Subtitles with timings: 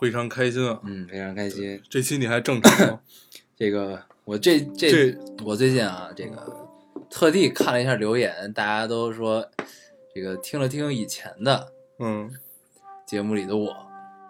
[0.00, 0.80] 非常开心啊！
[0.84, 1.80] 嗯，非常开心。
[1.88, 3.00] 这期你还正常吗？
[3.56, 6.68] 这个我这这这我最近啊，这个
[7.08, 9.46] 特地看了一下留言，大家都说
[10.14, 12.30] 这个听了听以前的嗯，
[13.06, 13.74] 节目里的我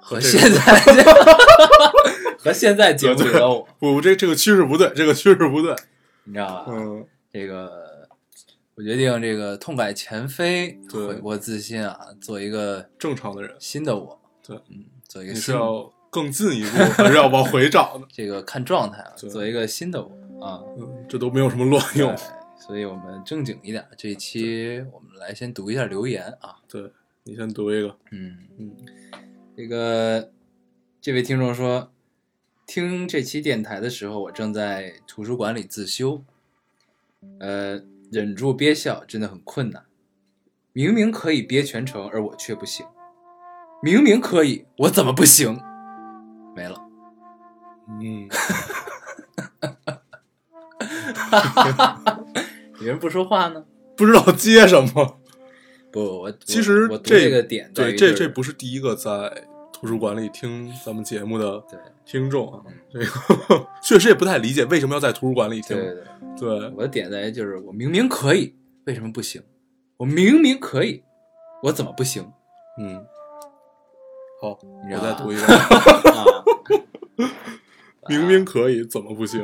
[0.01, 0.61] 和这个现在
[2.39, 5.75] 和现在节目里的我， 不，这这个趋势不对，这个趋势不对。
[6.25, 6.67] 你知道吧？
[6.69, 8.09] 嗯，这个
[8.77, 14.21] 我决定这个痛改前非，对悔过自新啊，做一个正常的人，新的我。
[14.47, 14.85] 对，嗯，
[15.17, 18.07] 做一个你是要更进一步，还是要往回找呢？
[18.13, 20.63] 这个看状态啊，对做一个新的我啊。
[20.79, 22.15] 嗯，这都没有什么卵用。，
[22.59, 26.57] 所以我们正经一点，这一期我们来先读一下留言啊。
[26.69, 26.93] 对
[27.25, 27.97] 你先读一个。
[28.11, 28.77] 嗯，嗯，
[29.57, 30.31] 这个
[31.01, 31.91] 这位听众说，
[32.67, 36.23] 听这期电台的时候，我正在图书馆里自修，
[37.41, 37.81] 呃，
[38.13, 39.83] 忍住憋笑真的很困难。
[40.75, 42.85] 明明可以憋全程，而我却不行。
[43.83, 45.61] 明明可以，我怎么不行？
[46.55, 46.77] 没了。
[47.89, 48.29] 嗯，
[51.15, 52.25] 哈哈哈
[52.81, 53.65] 有人不说话呢？
[53.97, 55.19] 不知道接什么。
[55.93, 62.73] 不，我其实我这这个点在对，这这不是第一个在图书馆里听咱们节目的对听众啊嗯。
[62.91, 63.07] 这个
[63.83, 65.87] 确实也不太理解为什么要在图书馆里听对。
[65.87, 66.61] 对对。
[66.61, 68.55] 对，我的点在于就是我明明可以，
[68.85, 69.43] 为什么不行？
[69.97, 71.03] 我明明可以，
[71.63, 72.31] 我怎么不行？
[72.79, 73.07] 嗯，
[74.41, 74.59] 好，
[74.93, 75.43] 我再读一个。
[76.13, 76.25] 啊，
[78.09, 79.43] 明明可以，怎么不行？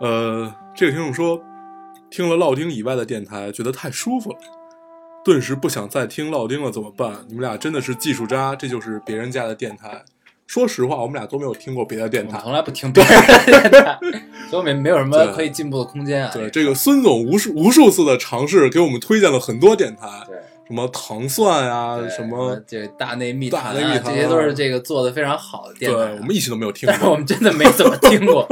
[0.00, 1.42] 呃，这个听众说，
[2.08, 4.38] 听了烙丁以外的电台，觉得太舒服了，
[5.24, 7.24] 顿时不想再听烙丁了，怎么办？
[7.26, 10.04] 你们俩真的是技术渣，这就是别人家的电台。
[10.46, 12.38] 说实话，我们俩都没有听过别的电台。
[12.40, 13.98] 从来不听别人的电台，
[14.48, 16.30] 所以我们没有什么可以进步的空间啊。
[16.32, 26.16] 对，这个孙总无数无数次的尝试，给我们推荐了很多电台，对什么糖蒜啊、什么，这大内密谈啊，大内密谈啊这些都是这个做的非常好的电台啊。
[26.20, 27.16] 我们一起都没有听但是我。
[27.16, 28.46] 们真的没怎么听过。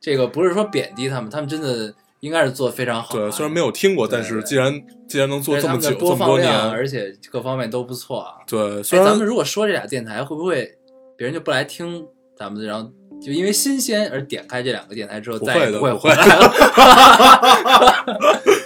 [0.00, 3.20] 这个不是说贬低他们，他们真的应该是做的非常好啊。
[3.20, 8.36] 对，虽然没有听过，但是既然既然能做这么久，这么多年，而且各方面都不错啊。
[8.46, 10.72] 对，哎，虽然咱们如果说这俩电台，会不会
[11.18, 12.90] 别人就不来听咱们的，然后
[13.20, 16.48] 就因为新鲜而点开这两个电台之后，不再也不会不会回来了？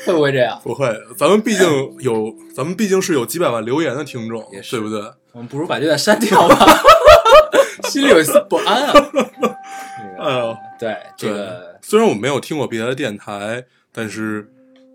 [0.07, 0.61] 会不会这样？
[0.63, 1.67] 不会，咱们毕竟
[2.01, 5.01] 有，咱们毕竟是有几百万留言的听众也，对不对？
[5.33, 6.67] 我们不如把这段删掉吧，
[7.89, 8.93] 心里有一丝不安啊。
[9.01, 9.23] 这个
[10.23, 14.49] 哎呦，对这个，虽然我没有听过别的电台，但是，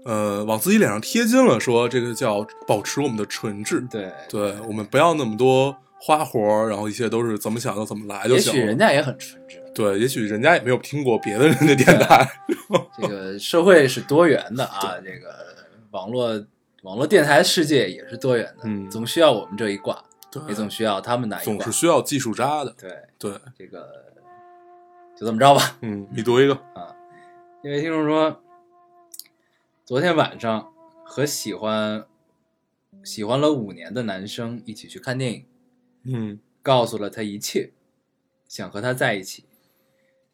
[0.05, 3.85] 呃，往自己脸上贴金了，说这个叫保持我们的纯质。
[3.89, 8.59] 对，对我们不要那么多花活，然后一切都是怎么想就怎么来就也行了。
[8.59, 9.61] 许人家也很纯真。
[9.73, 12.27] 对，也许人家也没有听过别的人的电台。
[12.99, 15.55] 这个社会是多元的啊， 这个
[15.91, 16.43] 网络
[16.83, 21.71] 网络电台世界也是多元的，嗯总需要我们这一挂，对，也总需要他们那一挂总是。
[21.71, 22.73] 需要技术渣的。
[22.79, 23.87] 对，对，这个
[25.15, 25.77] 就这么着吧。
[25.81, 26.95] 嗯，你读一个啊。
[27.63, 28.41] 因为听众说，
[29.83, 30.71] 昨天晚上
[31.03, 32.05] 和喜欢
[33.03, 35.45] 喜欢了五年的男生一起去看电影，
[36.07, 37.71] 嗯告诉了他一切，
[38.47, 39.43] 想和他在一起，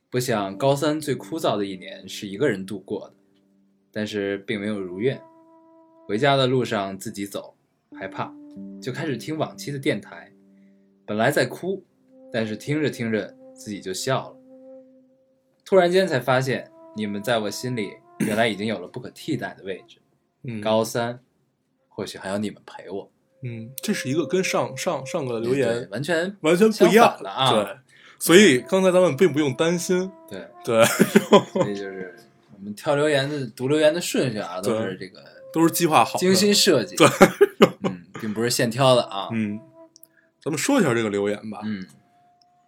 [0.10, 3.16] 不想高三最枯燥的一年是一个人度过的，
[3.92, 5.22] 但是并没有如愿。
[6.06, 7.56] 回家的路上自己走，
[7.94, 8.34] 害怕，
[8.82, 10.32] 就开始听往期的电台。
[11.06, 11.84] 本来在哭，
[12.32, 14.38] 但是听着听着自己就笑了。
[15.64, 19.98] 突然间才发现，你们在我心里原来已经有了不可替代的位置。
[20.44, 21.20] 嗯，高三，
[21.88, 23.10] 或许还有你们陪我。
[23.44, 27.78] 嗯，这是一个跟上上上个留言完全完全不一样的啊对，
[28.18, 30.10] 所以刚才咱们并不用担心。
[30.30, 30.48] 对。
[30.64, 32.16] 对，所以就是
[32.56, 36.20] 我们挑留言的读留言的顺序啊，都是这个都是计划好的。
[36.20, 37.06] 精心设计，对，
[37.84, 39.60] 嗯，并不是现挑的啊，嗯，
[40.42, 41.86] 咱们说一下这个留言吧，嗯，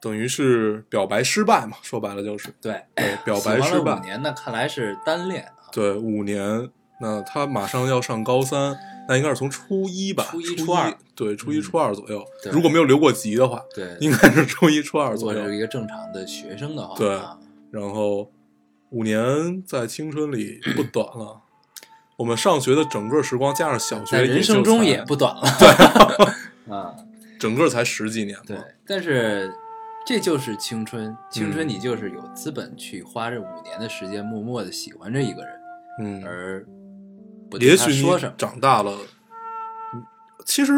[0.02, 4.00] 等于是表白失败嘛，说白了就是对，对表白失败五。
[4.04, 6.70] 年呢，看来是单恋啊，对，五年，
[7.00, 12.26] 那他马上要上高三，那应该是从初一吧，初一初初二对，初一初二左右。
[12.52, 15.40] 如果没有留过级的话，对，应该是初一初二左右。
[15.40, 17.38] 果是一个正常的学生的话，对啊
[17.72, 18.32] 然后
[18.90, 21.42] 五年在青春里不短了，
[22.18, 26.96] 我们上学的整个时光加上小学，人生中也不短了，对，啊，
[27.38, 28.38] 整个才十几年。
[28.48, 28.58] 对，
[28.88, 29.54] 但是
[30.06, 35.60] 这就是青春，青春嗯你就是有资本去花这五年的时间，默默的喜欢着一个人，
[36.00, 36.66] 嗯，而
[37.50, 38.04] 不也许你。
[38.38, 38.92] 长大了，
[39.94, 40.04] 嗯
[40.46, 40.72] 其实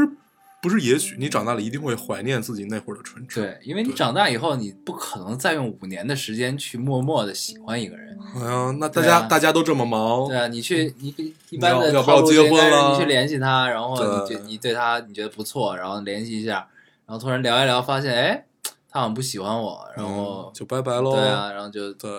[0.61, 3.43] 不是也许你长大了一定会怀念自己那会儿的纯真。
[3.43, 8.17] 对，因为你长大以后，你不可能再用五年的时间去默默的喜欢一个人。
[8.35, 11.13] 哎呀，那大家、啊大家都这么忙，对啊，你去你
[11.49, 13.95] 一般的不要结婚了你去联系他，然后
[14.27, 16.67] 你你对他你觉得不错，然后联系一下，
[17.05, 18.45] 然后突然聊一聊，发现哎，
[18.89, 21.15] 他好像不喜欢我，然后嗯、就拜拜喽。
[21.15, 22.09] 对啊，然后就对，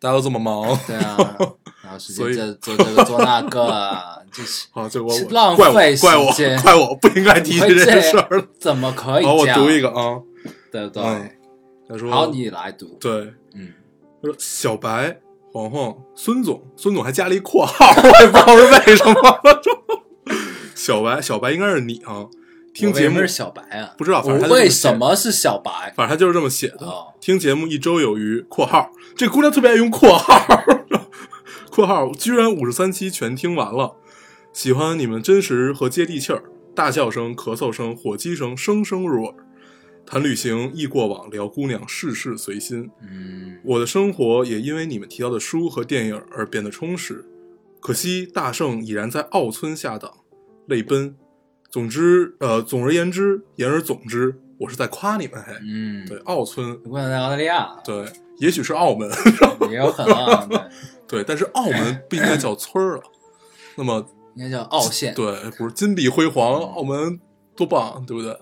[0.00, 1.16] 大家都这么忙，对啊，
[1.82, 5.08] 然后使所以做这个做那个啊，就是好， 这我
[5.56, 8.44] 怪我费怪我怪我不应该提起这件事儿了。
[8.60, 9.46] 怎么可以好，我？
[9.46, 10.20] 读一个啊，
[10.70, 11.02] 对不对？
[11.02, 11.30] 嗯
[11.90, 12.98] 他说，好，你来读。
[13.00, 13.72] 对，嗯，
[14.22, 15.18] 他说小白、
[15.50, 19.40] 黄黄、孙总，孙总还加了一括号，我也不知道是为什么。
[20.76, 22.26] 小白，小白应该是你啊，
[22.78, 23.94] 听节目是小白啊？
[23.98, 25.92] 不知道，反正他为什么是小白？
[25.96, 26.86] 反正他就是这么写的。
[26.86, 30.38] 哦听节目一周有余（括号）这姑娘特别爱用括号，
[31.70, 33.96] 括号居然五十三期全听完了，
[34.52, 36.44] 喜欢你们真实和接地气儿，
[36.74, 39.34] 大笑声、咳嗽声、火鸡声声声入耳。
[40.06, 42.88] 谈旅行，忆过往，聊姑娘，事事随心。
[43.02, 47.26] 嗯，我的生活也因为你们提到的书和电影而变得充实。
[47.80, 50.10] 可惜大圣已然在奥村下档，
[50.66, 51.14] 泪奔。
[51.70, 55.42] 总之，呃，总而言之，言而总之，我是在夸你们。
[55.46, 58.06] 嘿，嗯，对，奥村，我想在澳大利亚，对，
[58.38, 59.10] 也许是澳门，
[59.70, 60.58] 也有可能啊， 对，
[61.06, 63.02] 对，但是澳门不应该叫村儿啊。
[63.76, 64.04] 那么，
[64.34, 65.14] 应该叫澳县。
[65.14, 67.20] 对，不是金碧辉煌，澳门
[67.54, 68.32] 多棒，对不对？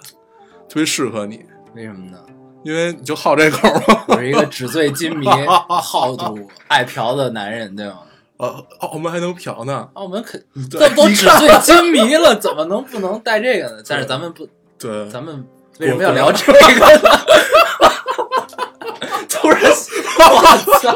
[0.68, 1.44] 特别适合你，
[1.74, 2.18] 为什么呢？
[2.64, 4.04] 因为你就好这口嘛。
[4.08, 5.26] 我是一个纸醉金迷、
[5.68, 8.02] 好赌、爱嫖的男人，对吗？
[8.38, 13.82] 呃，澳门还能嫖呢，澳门肯对这都纸醉金迷了，怎么能不能带这个呢？
[13.88, 14.46] 但是咱们不，
[14.78, 15.46] 对，咱们
[15.78, 17.10] 为什么要聊这个呢？
[19.28, 19.70] 突然， 我
[20.80, 20.94] 操！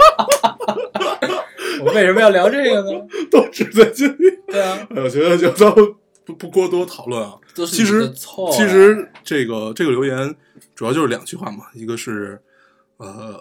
[1.83, 3.01] 我为什么要聊这个呢？
[3.31, 4.27] 都纸醉金迷。
[4.47, 5.95] 对啊，哎，我觉得就咱们
[6.25, 7.35] 不不过多讨论啊。
[7.55, 8.11] 其实
[8.53, 10.35] 其实这个这个留言
[10.75, 12.41] 主要就是两句话嘛，一个是
[12.99, 13.41] 呃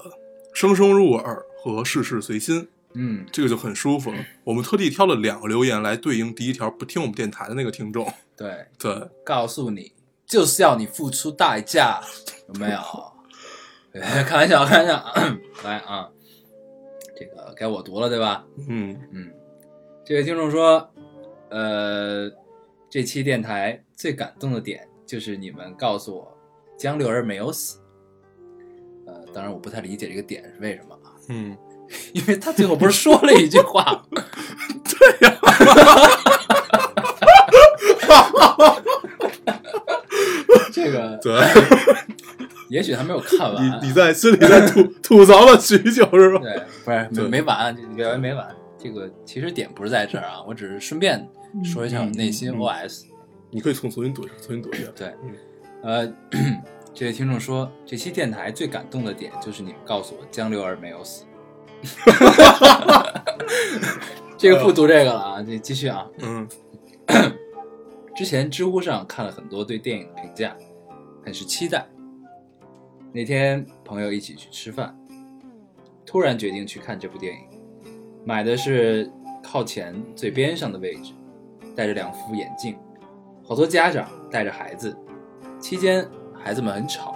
[0.54, 2.68] 声声入耳和事事随心，
[3.02, 4.18] 嗯，这个就很舒服了。
[4.44, 8.12] 我们特地挑了两个留言来对应第一条不听我们电台的那个听众。
[8.36, 9.94] 对， 对，告诉你，
[10.26, 12.02] 就是要你付出代价，
[12.50, 12.80] 有没有？
[13.94, 15.04] 哎开玩笑，开玩笑。
[15.64, 16.10] 来啊，
[17.18, 18.46] 这个该我读了，对吧？
[18.68, 19.32] 嗯嗯，
[20.06, 20.92] 这位听众说，
[21.50, 22.30] 呃，
[22.90, 26.38] 这期电台最感动的点就是你们告诉我
[26.78, 27.80] 江流儿没有死。
[29.08, 31.58] 呃，当然我不太理解这个点是为什么啊，嗯，
[32.14, 35.38] 因为他最后不是说了一句话， 对呀
[40.72, 41.34] 这个对，
[42.70, 43.64] 也许他没有看完。
[43.82, 46.42] 你你在心里在吐 吐槽了许久是吧？
[46.42, 48.48] 对，不是对没没完，这表演没完。
[48.78, 51.28] 这个其实点不是在这儿啊，我只是顺便
[51.64, 53.04] 说一下我内心嗯嗯 OS。
[53.52, 54.84] 你可以重重新读重新读一下。
[54.96, 55.34] 对嗯，
[55.84, 56.14] 呃，
[56.94, 61.24] 这位听众说，这期电台最感动的点就是你们告诉我江流儿没有死。
[64.38, 66.08] 这个不读这个了啊，这继续啊。
[66.20, 66.48] 嗯
[68.16, 70.54] 之前知乎上看了很多对电影的评价，
[71.26, 71.88] 很是期待。
[73.14, 74.96] 那天朋友一起去吃饭，
[76.06, 77.40] 突然决定去看这部电影，
[78.26, 79.10] 买的是
[79.42, 81.14] 靠前最边上的位置，
[81.76, 82.78] 戴着两副眼镜，
[83.44, 84.96] 好多家长带着孩子，
[85.60, 87.16] 期间孩子们很吵，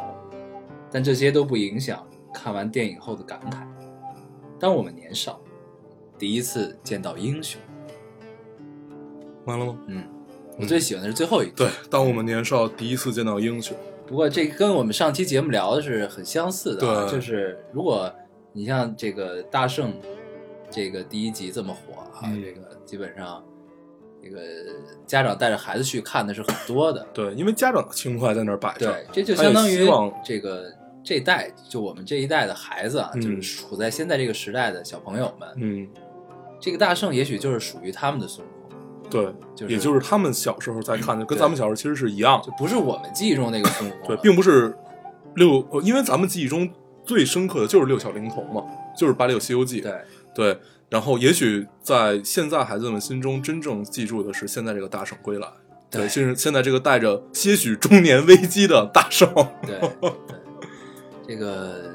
[0.89, 3.57] 但这些都不影响看完电影后的感慨。
[4.59, 5.39] 当我们年少，
[6.17, 7.59] 第一次见到英雄，
[9.45, 9.77] 完了吗？
[9.87, 10.03] 嗯，
[10.57, 11.53] 我最喜欢的是最后一句。
[11.57, 13.75] 对，当我们年少第一次见到英雄，
[14.07, 18.09] 不过这跟我们上期节目聊的是很相似的、啊，对就是如果
[18.51, 19.93] 你像这个大圣
[20.69, 23.43] 这个第一集这么火啊，嗯这个基本上
[24.23, 24.39] 这个
[25.05, 27.05] 家长带着孩子去看的是很多的。
[27.13, 28.91] 对，因为家长的情怀在那儿摆着。
[28.91, 29.89] 对，这就相当于
[30.23, 30.71] 这个
[31.03, 35.87] 这一代，就我们这一代的孩子啊，嗯就是处在现在这个时代的小朋友们，嗯，
[36.59, 42.53] 这个大圣也许就是属于他们的孙悟空，对，就是也就是他们小时候在看的， 跟咱们小时候其实是一样的就。
[42.57, 44.75] 不是我们记忆中那个孙悟空对，并不是
[45.35, 46.69] 六，呃因为咱们记忆中
[47.03, 48.63] 最深刻的就是六小龄童嘛，
[48.97, 49.81] 就是《八六西游记》。
[49.83, 49.93] 对
[50.33, 55.47] 对，然后也许在现在孩子们心中，真正记住的是现在这个大圣归来。
[55.91, 59.31] 对就是现在这个带着些许中年危机的大圣。
[59.61, 60.11] 对对，
[61.27, 61.91] 这个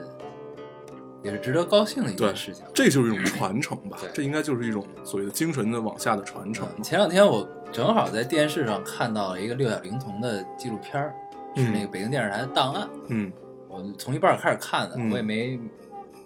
[1.22, 2.64] 也是值得高兴的一件事情。
[2.74, 6.66] 这就是一种传承吧对，这应该就是一种所谓的精神的往下的传承。
[6.76, 11.14] 嗯前两天我正好在电视上看到了一个六小龄童的纪录片儿，
[11.54, 12.88] 是嗯那个北京电视台的档案。
[13.08, 13.32] 嗯
[13.68, 15.56] 我我从一半开始看的，嗯我也没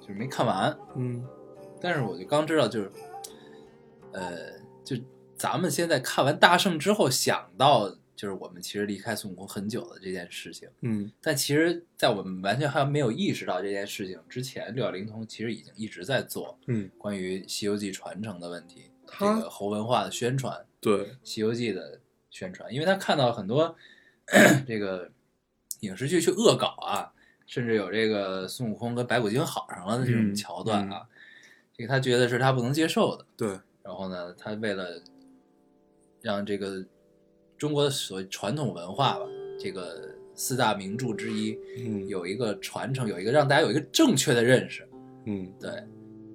[0.00, 1.24] 就是没看完，嗯
[1.80, 2.92] 但是我就刚知道，就是
[4.12, 4.36] 呃，
[4.84, 4.96] 就
[5.36, 10.68] 咱们现在看完大圣之后想到，就是我们其实离开孙悟空很久的这件事情。
[10.80, 11.10] 嗯。
[11.20, 22.00] 但其实，在我们完全还没有意识到这件事情之前，六小龄童其实已经一直在做嗯，关于《西游记》传承的问题，这个猴文化的宣传，《对，西游记》的
[22.30, 23.76] 宣传，因为他看到很多
[24.66, 25.10] 这个
[25.80, 27.12] 影视剧去恶搞啊，
[27.46, 31.06] 甚至有这个孙悟空跟白骨精好上了的这种嗯桥段啊，
[31.76, 33.26] 这个他觉得是他不能接受的。
[33.36, 35.02] 对，然后呢，他为了
[36.20, 36.84] 让这个
[37.62, 39.20] 中国的所谓传统文化吧，
[39.56, 44.82] 这个四大名著之一嗯有一个传承，有一个让大家有一个正确的认识，
[45.26, 45.70] 嗯对，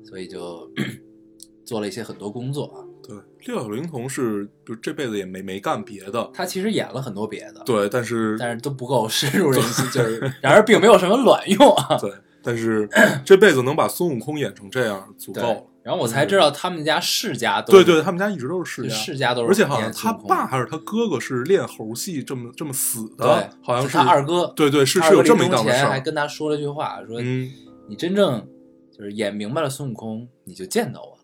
[0.05, 0.71] 所以就
[1.67, 2.79] 做了一些很多工作啊。
[3.05, 11.97] 对，六小龄童是就这辈子也没没干别的，他其实演了很多别的，对，但是但是都不够深入人心， 就是然而并没有什么卵用啊。
[11.99, 12.09] 对，
[12.41, 12.87] 但是
[13.25, 26.03] 这辈子能把孙悟空演成这样足够了。，然后我才知道他们家世家都对对，他们家一直都是世家，世家都是而且好像他爸还是他哥哥是练猴戏这么这么死的，，好像是他二哥，对对是是有这么一临终前还档子事儿。
[26.03, 27.49] 跟他说了句话，说嗯
[27.87, 28.45] 你真正
[28.91, 31.23] 就是演明白了孙悟空，你就见到我了。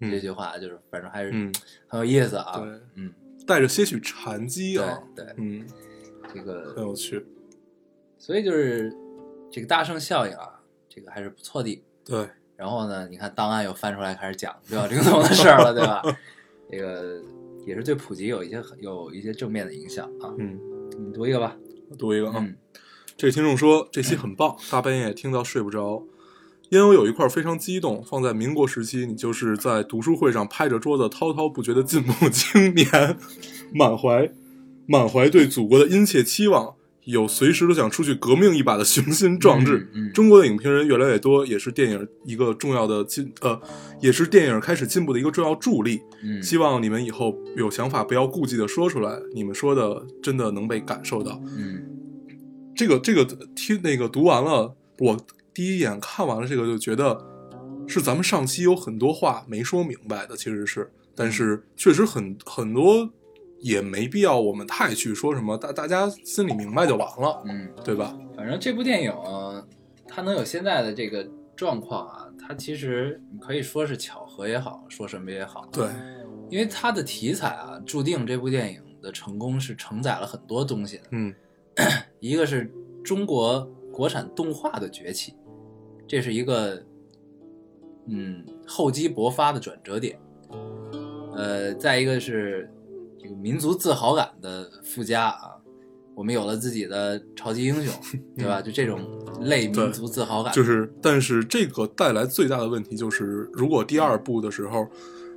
[0.00, 1.50] 嗯这句话就是反正还是嗯，
[1.88, 2.52] 很有意思啊。
[2.56, 3.10] 对嗯，
[3.46, 5.66] 带着些许禅机对啊，对，嗯，
[6.34, 7.24] 这个很有趣。
[8.18, 8.94] 所以就是
[9.50, 11.82] 这个大圣效应啊，这个还是不错的。
[12.04, 12.28] 对，
[12.60, 16.02] 然后呢，你看档案又翻出来开始讲六小龄童的事儿了，对吧？
[16.70, 17.18] 这个
[17.66, 20.28] 也是对普及有一些有一些正面的影响啊。
[20.38, 20.60] 嗯，
[20.98, 21.56] 你读一个吧。
[21.88, 22.34] 我读一个啊。
[22.36, 22.54] 嗯
[23.16, 26.02] 这个听众说这期很棒，大半夜听到睡不着。
[26.70, 33.18] 烟友有一块非常激动，放在民国时期，你就是在读书会上拍着桌子滔滔不绝的进步青年，
[33.74, 34.30] 满怀
[34.86, 36.74] 满怀对祖国的殷切期望，
[37.04, 39.88] 有随时都想出去革命一把的雄心壮志。
[39.94, 43.60] 嗯嗯中国的影评人越来越多，也是电影一个重要的进呃，
[44.00, 46.00] 也是电影开始进步的一个重要助力。
[46.22, 51.40] 嗯，希望你们以后有想法不要顾忌的说出来，你们说的真的能被感受到。
[51.56, 51.82] 嗯
[52.76, 55.16] 这个这个听那个读完了，我
[55.52, 57.26] 第一眼看完了这个就觉得
[57.86, 63.10] 是咱们上期有很多话没说明白的，其实是，但是确实很很多
[63.60, 68.16] 也没必要我们太去说什么，大大家心里明白就完了，嗯，对吧？
[68.36, 69.12] 反正这部电影
[70.08, 75.86] 它能有现在的这个状况啊，它其实你可以说是巧合也好，说什么也好，对，
[76.48, 81.04] 因为它的题材啊，注定这部电影的成功是承载了很多东西的。
[81.12, 81.34] 嗯
[82.18, 82.70] 一个是
[83.04, 85.34] 中国国产动画的崛起，
[86.06, 86.82] 这是一个
[88.06, 90.18] 嗯厚积薄发的转折点。
[91.32, 92.70] 呃，再一个是
[93.22, 95.50] 这个民族自豪感的附加啊，
[96.14, 97.92] 我们有了自己的超级英雄，
[98.36, 98.62] 对吧？
[98.62, 99.00] 就这种
[99.40, 104.88] 类民族自豪感，就是，但是这个带来最大的问题就是，如果第二部的时候，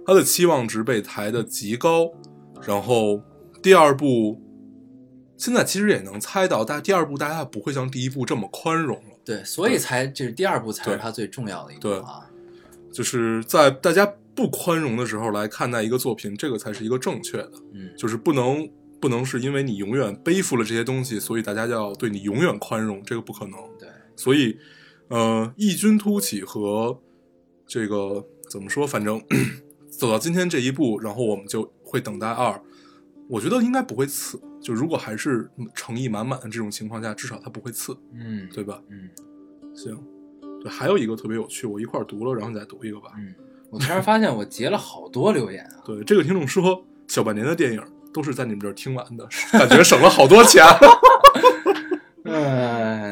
[0.05, 2.09] 他的期望值被抬得极高，
[2.65, 3.21] 然后
[3.61, 4.41] 第二部
[5.37, 9.19] 现在其实也能猜到，但第二部大家不会像第一部这么宽容了。
[9.25, 12.29] 对，所以才这是第二部才是对它最重要的一对步啊。
[12.91, 23.59] 就是在大家不宽容的时候来看待一个作品，这个才是一个正确的，嗯，就是不能不能是因为你永远背负了这些东西，所以大家就要对你永远宽容，这个不可能。
[23.79, 24.57] 对，所以，
[25.09, 26.99] 呃，异军突起和
[27.67, 29.21] 这个怎么说，反正
[29.89, 32.59] 走到今天这一步，然后我们就会等待二。
[33.29, 38.81] 我觉得应该不会次，就如果还是诚意满满的这种情况下，至少它不会次，嗯，对吧？
[38.89, 39.09] 嗯
[39.73, 39.97] 行，
[40.61, 43.13] 对，还有一个特别有趣，我一块儿读了，然后你再读一个吧。
[43.17, 43.33] 嗯，
[43.73, 45.81] 我突然发现我截了好多留言啊。
[45.83, 50.63] 对，这个听众说，小半年的电影都是在你们这儿听完的，感觉省了好多钱。
[52.25, 53.11] 哎，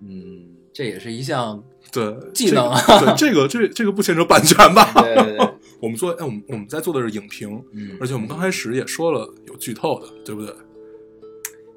[0.00, 4.92] 嗯，这也是一项对，技能啊这个对，这个这这个不牵扯版权吧？
[4.96, 5.48] 对对对，
[5.80, 10.52] 我们做，哎，我们我们在做的是影评，嗯，而且我们刚开始也说了有剧透的，对不对？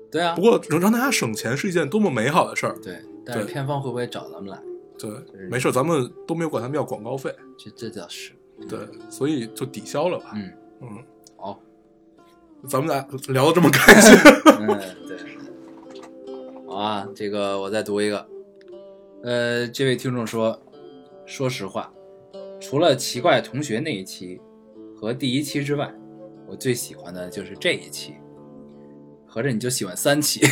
[0.10, 2.76] 对啊不，过能让大家省钱是一件多么美好的事儿。
[2.84, 4.60] 对，但是对片方会不会找咱们来？
[5.00, 8.32] 对是，没事，咱们都没有管他们要广告费，这这倒是，
[8.68, 10.32] 对，所以就抵消了吧。
[10.36, 10.52] 嗯，
[10.82, 11.04] 嗯，
[11.36, 11.60] 好，
[12.68, 14.14] 咱们俩聊的这么开心，
[14.60, 14.68] 嗯，
[15.08, 15.18] 对，
[16.68, 18.28] 好啊，这个我再读一个，
[19.24, 20.60] 呃，这位听众说，
[21.26, 21.92] 说实话，
[22.60, 24.42] 除了奇怪同学那一期
[24.96, 25.94] 和第一期之外，
[26.48, 28.16] 我最喜欢的就是这一期。
[29.30, 30.40] 合着你就喜欢三期？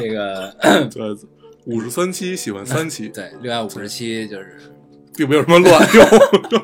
[0.00, 0.54] 这个
[0.90, 1.16] 对，
[1.66, 4.58] 五十三期喜欢三期， 对，六百五十期就是
[5.16, 6.04] 并没有什么卵用。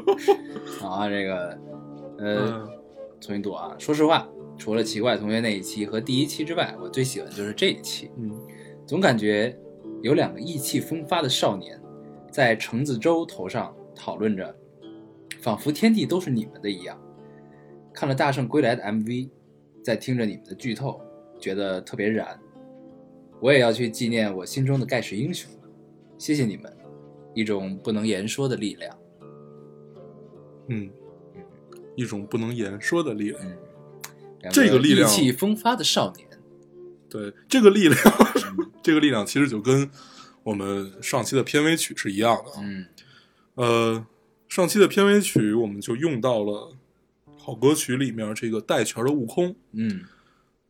[0.80, 1.58] 好啊，这个
[2.18, 2.68] 呃，嗯
[3.20, 3.74] 重新读啊。
[3.78, 8.10] 说实话，除了奇怪同学那一期和第一期之外，我最喜欢就是这一期。
[8.18, 8.30] 嗯
[8.86, 9.58] 总感觉
[10.02, 11.80] 有两个意气风发的少年，
[12.30, 14.54] 在橙子洲头上讨论着，
[15.40, 17.00] 仿佛天地都是你们的一样。
[17.94, 19.30] 看了《大圣归来》的 MV，
[19.82, 21.00] 在听着你们的剧透，
[21.40, 22.38] 觉得特别燃。
[23.40, 25.68] 我也要去纪念我心中的盖世英雄了，
[26.18, 26.74] 谢谢你们，
[27.34, 28.98] 一种不能言说的力量。
[30.68, 30.90] 嗯，
[31.94, 33.42] 一种不能言说的力量。
[33.42, 36.26] 嗯，这个力量意气风发的少年，
[37.10, 37.98] 对，这个力量，
[38.82, 39.90] 这个力量其实就跟
[40.42, 42.52] 我们上期的片尾曲是一样的。
[42.62, 42.86] 嗯
[43.56, 44.06] 呃，
[44.48, 46.74] 上期的片尾曲我们就用到了
[47.36, 50.04] 好歌曲里面这个带拳的悟空，嗯，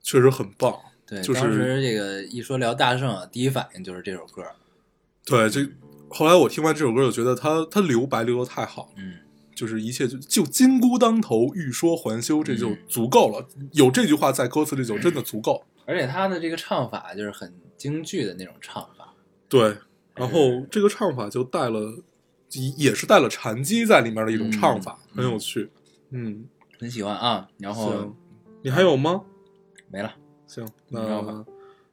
[0.03, 0.79] 确实很棒。
[1.15, 4.43] 对，就是当时这个一说聊大圣啊，第一反应就是这首歌。
[5.25, 5.67] 对，这
[6.09, 9.15] 后来我听完这首歌，就觉得他他留白留的太好了，嗯
[9.55, 13.47] 就是一切就就金箍当头，欲说还休，这就嗯足够了。
[13.73, 15.65] 有这句话在歌词里就真的足够。
[15.87, 19.15] 而且他的这个唱法就是很京剧的那种唱法。
[19.49, 19.77] 对，
[20.15, 22.03] 然后这个唱法就带了，
[22.51, 25.71] 也也是带了禅机在里面的一种唱法，嗯很有趣。
[26.11, 26.45] 嗯，
[26.81, 28.17] 很喜欢啊，然后行，
[28.63, 29.23] 你还有吗？
[29.89, 30.13] 没了，
[30.55, 31.45] 行，那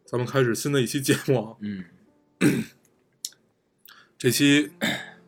[0.05, 1.55] 咱们开始新的一期节目啊。
[1.61, 1.83] 嗯
[4.19, 4.69] 这期，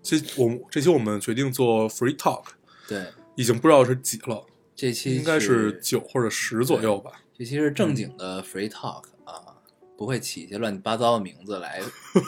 [0.04, 2.44] 这我们这期我们决定做 free talk，
[2.88, 7.12] 对，已经不知道是几了，这期应该是是九或者十左右吧。
[7.36, 9.58] 这期是正经的 free talk 啊，
[9.98, 11.82] 不会起一些乱七八糟的名字来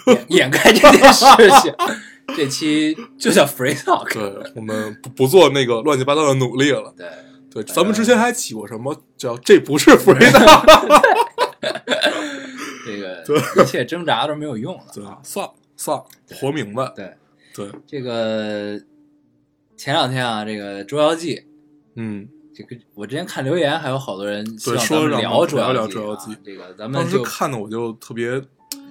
[0.07, 1.25] 掩 掩盖这件事
[1.61, 1.71] 情。
[2.35, 4.11] 这期就叫 free talk。
[4.11, 6.91] 对，我们不不做那个乱七八糟的努力了。
[6.97, 7.07] 对，
[7.55, 11.01] 对，咱们之前还起过什么叫这不是 free talk？
[12.85, 15.17] 这个一切挣扎都是没有用了对啊，。
[15.23, 16.03] 算了算了，
[16.35, 16.91] 活明白。
[16.93, 17.13] 对，
[17.55, 18.77] 对，这个
[19.77, 21.35] 前两天啊，这个《捉妖记》，
[21.95, 28.41] 嗯，这个我之前看留言，还有好多人希对望咱们说聊捉妖聊捉妖记啊这个咱们当时看的我就特别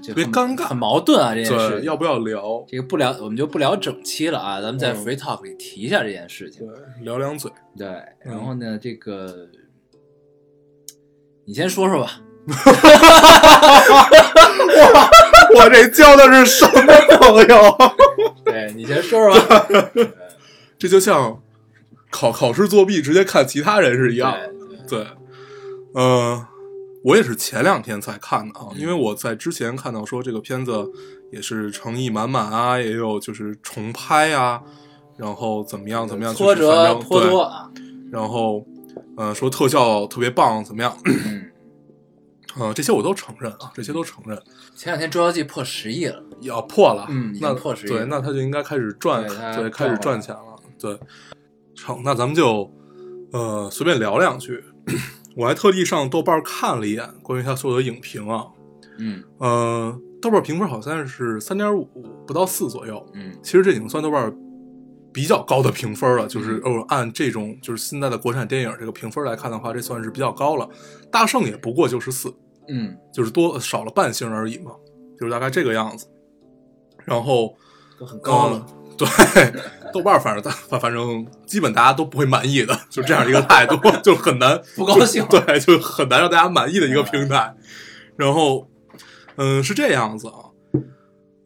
[0.06, 2.64] 特别尴尬很矛盾啊，这件事要不要聊？
[2.68, 6.66] 这个不聊，我们就不聊整期了啊，咱们在嗯 free talk 里提一下这件事情。
[6.66, 7.50] 对，聊两嘴。
[7.76, 7.88] 对，
[8.24, 9.48] 嗯然后呢，这个
[11.46, 12.20] 你先说说吧。
[15.56, 16.82] 我这交的是什么
[17.18, 17.76] 朋友？
[18.44, 19.66] 对你先说说吧。
[20.78, 21.40] 这就像
[22.10, 24.52] 考考试作弊直接看其他人是一样的。
[24.86, 25.06] 对，
[25.94, 26.46] 嗯，呃，
[27.04, 30.90] 我也是前两天才看的啊，嗯因为我在之前看到说这个片子
[31.30, 34.62] 也是诚意满满啊，也有就是重拍啊，
[35.18, 37.70] 然后怎么样怎么样，挫折颇多啊。
[38.10, 38.66] 然后
[39.18, 40.96] 呃说特效特别棒，怎么样？
[41.04, 41.50] 嗯，
[42.56, 44.40] 呃，这些我都承认啊，这些都承认。
[44.74, 46.22] 前两天《捉妖记》破十亿了。
[46.40, 50.98] 要破了，嗯那破10亿对，那他就应该开始赚，对对，开始赚钱了，对。
[51.74, 52.72] 成，那咱们就
[53.32, 54.64] 呃随便聊两句。
[55.36, 58.46] 我还特地上豆瓣看了一眼关于他所有的影评啊，
[58.98, 59.22] 嗯。
[59.38, 61.88] 呃，豆瓣评分好像是三点五
[62.26, 63.32] 不到四左右，嗯。
[63.42, 64.34] 其实这已经算豆瓣
[65.12, 66.76] 比较高的评分了，就是嗯。
[66.78, 70.68] 呃按这种就是现在的国产电影这个评分来看的话，这算是比较高了。
[71.10, 72.32] 大圣也不过就是四，
[72.68, 74.72] 嗯，就是多少了半星而已嘛，
[75.18, 76.06] 就是大概这个样子。
[77.04, 77.54] 然后
[77.98, 78.66] 都很高了。
[78.68, 79.08] 嗯对，
[79.92, 87.54] 豆瓣反正反反正基本大家都不会满意的，就这样一个态度，就很难不高兴对，就很难让大家满意的一个平台。
[88.16, 88.68] 然后，
[89.36, 90.54] 嗯，是这样子啊，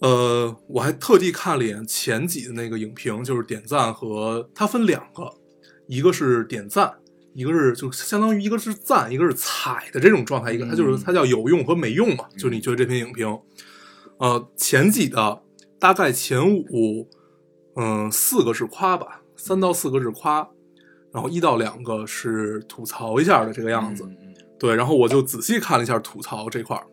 [0.01, 5.33] 呃，我还特地看了一眼前几的那个影评，就是点赞和它分两个，
[5.87, 6.93] 一个是点赞，
[7.35, 13.27] 一个是就相当于一个是赞，一个是踩的这种状态，一个它就是它叫有用和没用嘛，就是你觉得这篇影评，
[14.19, 15.41] 呃，前几的
[15.79, 17.09] 大概前五，
[17.79, 20.47] 嗯，四个是夸吧，三到四个是夸，
[21.13, 24.05] 然后一到两个是吐槽一下的这个样子。
[24.05, 26.85] 嗯嗯对，然后我就仔细看了一下吐槽这块儿，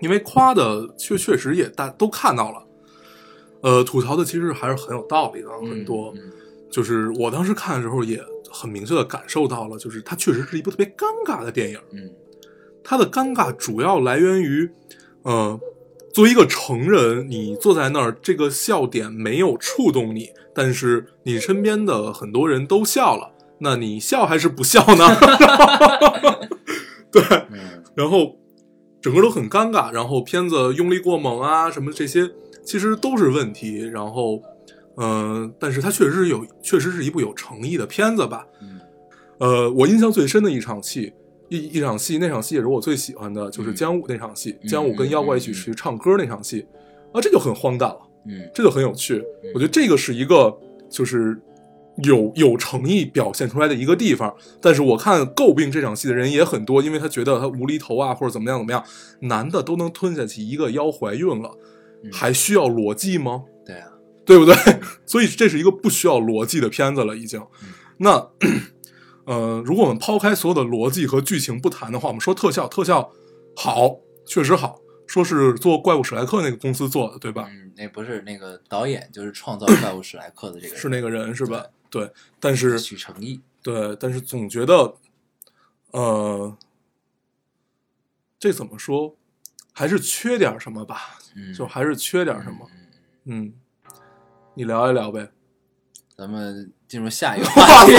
[0.00, 2.66] 因为夸的确确实也大都看到了，
[3.62, 6.12] 呃，吐槽的其实还是很有道理的，嗯很多。
[6.14, 6.32] 嗯
[6.70, 11.80] 就是我当时看的时候也很明确的感受到了，就是它确实是一部特别尴尬的电影。
[11.92, 12.10] 嗯
[12.84, 14.70] 它的尴尬主要来源于，
[15.22, 15.58] 呃，
[16.18, 25.06] 作为一个成人，你坐在那儿，这个笑点没有触动你，但是你身边的很多人都笑了，那你笑还是不笑呢？
[27.12, 28.36] 对，嗯然后
[29.00, 32.28] 整个都很尴尬，然后片子用力过猛啊，什么这些
[32.64, 33.78] 其实都是问题。
[33.78, 34.42] 然后，
[34.96, 38.44] 嗯、但是它确实是有，确实是一部有诚意的片子吧。
[38.60, 38.80] 嗯
[39.38, 41.12] 呃，我印象最深的一场戏，
[41.48, 46.66] 一一场戏，那场戏也是我最喜欢的，就是嗯姜武那场戏，嗯姜武跟妖怪一起去唱歌那场戏，
[47.12, 49.22] 啊，这就很荒诞了，嗯这就很有趣。
[49.54, 50.56] 我觉得这个是一个，
[50.90, 51.40] 就是
[52.04, 54.34] 有有诚意表现出来的一个地方。
[54.60, 58.84] 但是我看诟病这场戏的人也很多，因为他觉得他无厘头啊，或者怎么样怎么样，
[59.20, 61.50] 男的都能吞下去一个妖怀孕了，
[62.04, 63.42] 嗯还需要逻辑吗？
[63.64, 63.88] 对啊，
[64.24, 64.54] 对不对？
[65.06, 67.40] 所以这是一个不需要逻辑的片子了，已经。
[68.00, 68.30] 那，
[69.28, 73.12] 呃，如果我们抛开所有的逻辑和剧情不谈的话，我们说特效，特效
[73.54, 77.46] 好，确实好，说是做怪物史莱克那个公司做的，对吧？
[77.50, 81.62] 嗯，那不是那个导演，就是创造 怪物史莱克的这个人是那个人是吧？
[81.90, 82.10] 对，
[82.40, 83.38] 但是许成义。
[83.62, 84.94] 对，但是总觉得，
[85.90, 86.56] 呃，
[88.38, 89.14] 这怎么说，
[89.74, 91.18] 还是缺点什么吧？
[91.36, 92.66] 嗯，就还是缺点什么。
[93.24, 93.52] 嗯，
[94.54, 95.28] 你聊一聊呗。
[96.16, 97.92] 咱们进入下一个话题。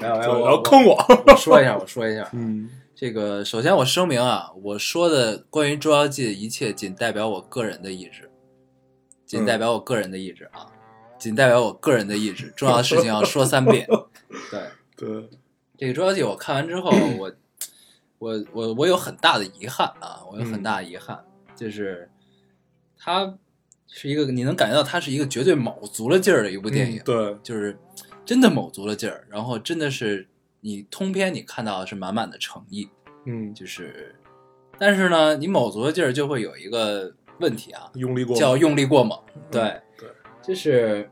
[0.00, 0.94] 没有没有，然后坑我。
[1.26, 8.30] 我说一下，我说一下，嗯这个首先我声明啊，我说的关于《捉妖记》的一切仅代表我个人的意志，
[9.24, 10.66] 仅代表我个人的意志啊，
[11.18, 12.52] 仅代表我个人的意志。
[12.54, 13.86] 重要的事情要说三遍。
[14.50, 14.60] 对，
[14.96, 15.28] 对，
[15.78, 17.32] 这个《捉妖记》我看完之后，我
[18.18, 21.24] 我我我有很大的遗憾啊，我有很大的遗憾，
[21.56, 22.10] 就是
[22.98, 23.34] 它
[23.88, 27.78] 是一个你能感觉到它是一个绝对卯足了劲儿的一部电影，嗯对，就是
[28.30, 30.28] 真的卯足了劲儿，然后真的是
[30.60, 32.88] 你通篇你看到的是满满的诚意，
[33.26, 34.14] 嗯，就是，
[34.78, 39.18] 但是呢，你卯足了劲儿就会有一个问题啊，用力过猛叫用力过猛。
[39.50, 40.08] 对，嗯对，
[40.40, 41.10] 就是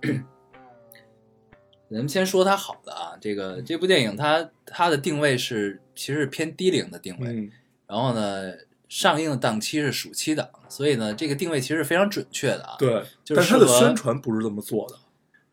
[1.90, 7.50] 咱们先说它好的啊，这个这部电影它它的定位是其实是偏低龄的定位，嗯
[7.88, 8.52] 然后呢，
[8.88, 14.94] 上映的档期是暑期档，所以呢，这个定位其实是非常准确的啊。，对，就是但它的宣传不是这么做的。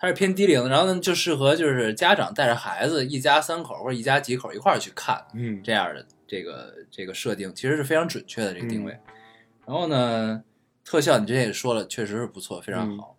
[0.06, 8.94] 它是偏低龄，然后呢就适合就是家长带着孩子一家三口或者一家几口一块儿去看嗯这样的这个这个设定，其实是非常准确的这个定位。
[8.94, 9.00] 嗯
[9.68, 10.44] 然后呢，
[10.84, 13.18] 特效你之前也说了，确实是不错，非常好。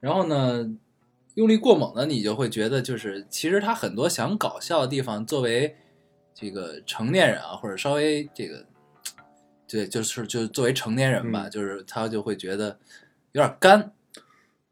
[0.00, 0.68] 然后呢，
[1.34, 5.76] 用力过猛呢，你就会觉得就是其实他很多想搞笑的地方，作为
[6.34, 8.66] 这个成年人啊，或者稍微这个，
[9.68, 12.76] 对，就是就作为成年人吧，嗯就是他就会觉得
[13.30, 13.92] 有点干，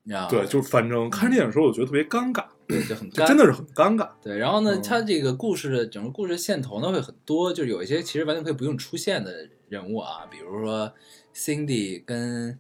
[0.05, 0.29] 你知道吗？
[0.29, 4.09] 对，就是反正看电影的时候，我觉得特别尴尬，对，就很尴，就真的是很尴尬。
[4.23, 10.93] 对，然后呢，嗯它这个故事的整个故事线头呢会很多，就有一些其实完全可以不用出现的人物啊，比如说
[11.35, 12.59] Cindy 跟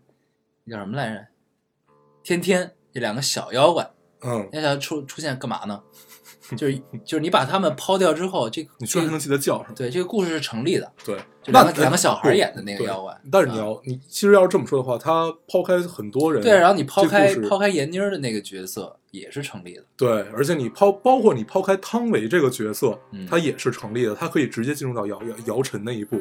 [0.64, 1.26] 那叫什么来着，
[2.22, 3.90] 天天这两个小妖怪，
[4.22, 5.82] 嗯，那小出出现干嘛呢？
[6.56, 9.74] 就是就是你把他们抛掉之后，这个你居然还能记得叫什么？
[9.76, 26.20] 对这个故事是成立的，对，就两个那两个小孩演的那个对妖怪但是你要，你其实要是这么说的话，他抛开很多人，对，然后你抛开抛开闫妮儿的那个角色也是成立的，对，而且你抛包括你抛开汤唯这个角色，嗯他也是成立的，他可以直接进入到姚姚姚晨那一步，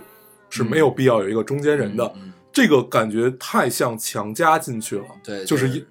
[0.50, 2.14] 是没有必要有一个中间人的。
[2.54, 5.86] 这个感觉太像强加进去了，对，就是一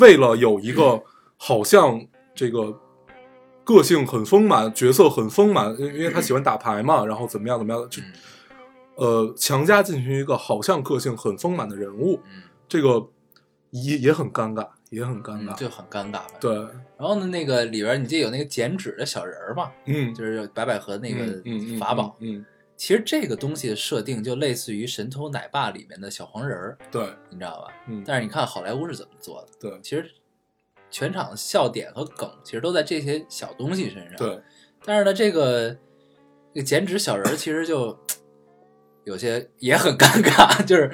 [0.00, 1.00] 为了有一个
[1.38, 2.76] 好像这个
[3.72, 8.12] 个性很丰满、角色很丰满，因因为他喜欢打牌嘛，然后怎么样怎么样的，就嗯
[8.96, 13.06] 呃强加进去一个好像个性很丰满的人物，嗯这个
[13.70, 15.54] 也也很尴尬，也很尴尬。
[15.54, 16.26] 嗯就很尴尬吧。
[16.40, 16.54] 对，
[16.98, 22.16] 然后呢，那个里边你记得有那个剪纸的小人儿嘛，嗯，就是白百合那个嗯嗯嗯法宝。
[22.18, 22.44] 嗯，
[22.76, 27.72] 其实这个东西的设定就类似于《神偷奶爸》里面的小黄人儿，对，你知道吧？
[27.88, 29.48] 嗯，但是你看好莱坞是怎么做的？
[29.60, 30.10] 对其实
[30.90, 34.16] 全场的笑点和梗其实都在这些小东西身上。
[34.16, 34.40] 对，
[34.84, 35.70] 但是呢，这个
[36.52, 37.98] 这个剪纸小人儿其实就
[39.04, 40.90] 有些也很尴尬，就是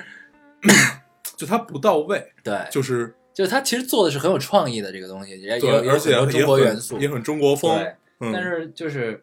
[1.37, 7.77] 就他不到位，对，就是就是他其实做的是很有创意的这个东西，也也而且很多中国也很元素，也很中国风。
[7.79, 7.95] 对。
[8.19, 9.23] 嗯，但是就是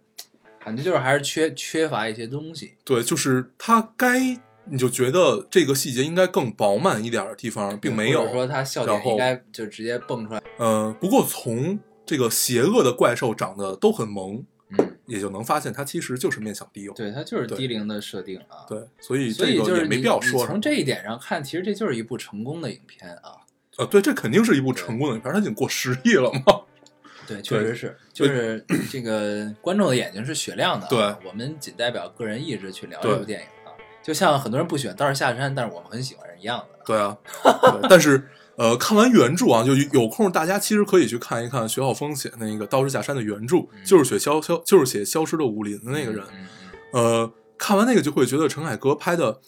[0.63, 2.75] 感觉就是还是缺缺乏一些东西。
[2.85, 4.19] 对，就是他该
[4.65, 8.33] 你就觉得这个细节应该更饱满一点的地方，并没有或者。
[8.33, 10.41] 说他笑点应该就直接蹦出来。
[10.57, 16.93] 呃，不过从这个邪恶的怪兽长得都很萌，嗯，也就能发现它其实就是面向低幼。
[16.93, 20.45] 对，它就是低龄的设定啊。，对，所以这个也没必要说。
[20.45, 23.37] 从这一点上看，其实这就是一部成功的影片啊。
[23.77, 26.61] 呃，对，这肯定是一部成功的影片，它已经过十亿了嘛。
[27.25, 30.89] 对， 确实是，就是 这个观众的眼睛是雪亮的、啊。
[30.89, 33.62] 对，我们仅代表个人意志去聊这部电影啊。
[34.03, 36.65] 就像很多人不喜欢《道士下山》，但是我们很喜欢是一样的。
[36.85, 46.23] 对啊，对但是呃，看完原著啊，就有空大家其实可以去看一看徐浩峰写那个《道士下山》的原著，就是写消消，就是写《消失的武林》的那个人。
[46.33, 46.47] 嗯嗯
[46.91, 49.39] 嗯呃，看完那个就会觉得陈凯歌拍的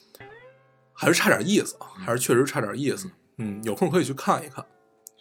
[0.93, 3.11] 还是差点意思，啊，还是确实差点意思。
[3.37, 4.65] 嗯，有空可以去看一看。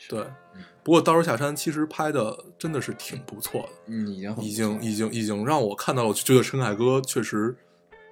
[0.08, 0.20] 对
[0.54, 7.56] 嗯，不过《道士下山》其实拍的真的是挺不错的，嗯，已经已经已经已经让我看到了，我就觉得陈凯歌确实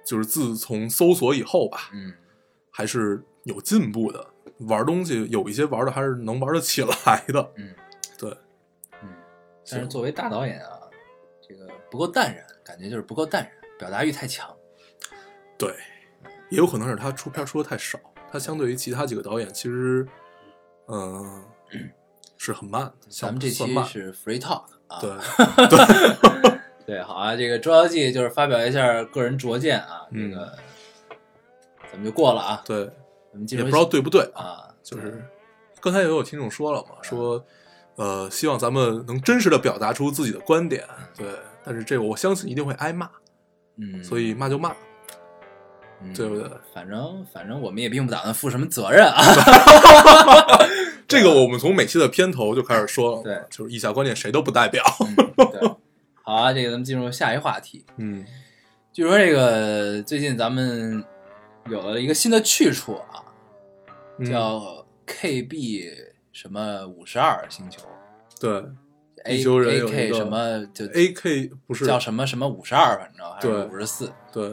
[0.05, 2.13] 就是自从搜索以后吧，嗯
[2.71, 4.25] 还是有进步的。
[4.67, 7.51] 玩东西有一些玩的还是能玩得起来的。
[7.55, 7.73] 嗯，
[8.17, 8.29] 对，
[9.01, 9.09] 嗯
[9.69, 10.79] 但是作为大导演啊，
[11.47, 14.55] 这个不够淡然，感觉就是不够淡然，表达欲太强。
[15.57, 15.73] 对，
[16.49, 17.99] 也有可能是他出片出的太少，
[18.31, 20.07] 他相对于其他几个导演，其实，
[20.87, 21.43] 嗯、
[22.37, 22.93] 是很慢的。
[23.09, 25.11] 咱们这期是 free talk 啊，对
[25.67, 26.51] 对，
[27.03, 30.31] 好啊，这个《捉妖记》就是发表一下个人拙见啊，这嗯。
[30.31, 30.53] 个
[31.91, 32.85] 咱们就过了啊，对，
[33.31, 35.23] 咱们也不知道对不对，啊，就是
[35.79, 37.45] 刚才也有听众说了嘛，说
[37.97, 40.83] 呃，希望咱们能真实的表达出自己的观点，
[41.15, 41.27] 对，
[41.63, 43.07] 但是这个我相信一定会挨骂，
[43.77, 44.75] 嗯，所以骂就骂，
[46.01, 46.49] 嗯对不对？
[46.73, 49.21] 反正反正我们也并不打算负什么责任啊，
[51.07, 55.15] 这个我们从每期的片头就开始说了，对就是以下观点谁都不代表，嗯
[55.51, 55.71] 对，
[56.25, 58.25] 好啊，这个咱们进入下一话题，嗯。
[58.93, 61.03] 据说这个最近咱们
[61.69, 63.23] 有了一个新的去处啊，
[64.17, 64.25] 嗯。
[64.25, 65.93] 叫 KB
[66.31, 67.81] 什么五十二星球。
[68.39, 68.63] 对
[69.25, 74.49] ，A 地球人 A 有一 K 个什么就，A K 不是叫什么什么五十二，反正还是对五十四，对，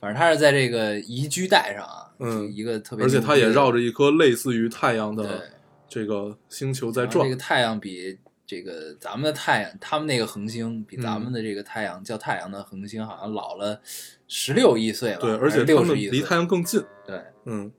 [0.00, 5.50] 反正它是在这个宜居带上啊，嗯一个特别而且它也绕着着一颗类似于太阳对的
[5.88, 8.18] 这个星球在转然后这个，太阳比
[8.52, 11.22] 这个咱们的太阳，他们那个恒星比咱嗯。
[11.22, 13.80] 们的这个太阳、叫太阳的恒星好像老了
[14.28, 17.72] 十六亿岁了，对，而且他们六十亿，离太阳更近，对，嗯。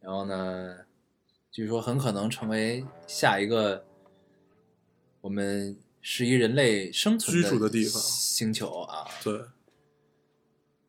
[0.00, 0.76] 然后呢，
[1.50, 3.82] 据说很可能成为下一个
[5.22, 9.06] 我们适宜人类生存居住的地方星球啊。
[9.24, 9.40] 对，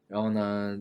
[0.09, 0.77] 然后呢，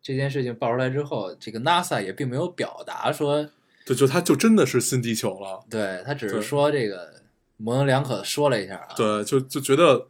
[0.00, 3.50] 这件事情爆出来之后，这个 NASA 也并没有表达说，
[3.84, 5.64] 对，就他就真的是新地球了。
[5.68, 7.14] 对他只是说这个
[7.56, 10.06] 模棱两可的说了一下啊。，对，就就觉得，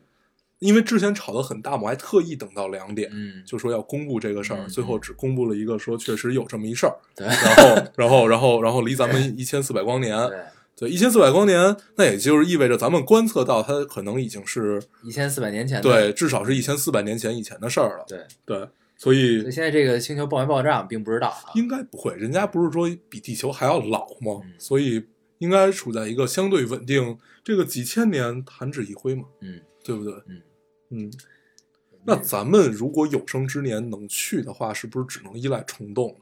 [0.59, 7.26] 因为之前吵得很大嘛，我还特意等到两点，嗯，就说要公布这个事儿，嗯最后只公布了一个说确实有这么一事儿，对。
[7.26, 10.38] 然后，然后，然后，然后离咱们一千四百光年，对，
[10.76, 18.68] 对，一千四百光年，那也就是意味着咱们观测到它可能已经是一千四百年前对，至少是一千四百年前以前的事儿了，对，对，
[19.00, 21.50] 所所以以现在这个星球爆没爆炸，并不知道啊。
[21.54, 24.42] 应该不会，人家不是说比地球还要老吗？
[24.44, 25.02] 嗯所以
[25.38, 30.12] 应该处在一个相对稳定，这个几千年弹指一挥嘛，嗯对不对？
[30.28, 30.42] 嗯
[30.90, 31.12] 嗯，
[32.04, 36.20] 那咱们如果有生之年能去的话，是不是只能依赖虫洞了？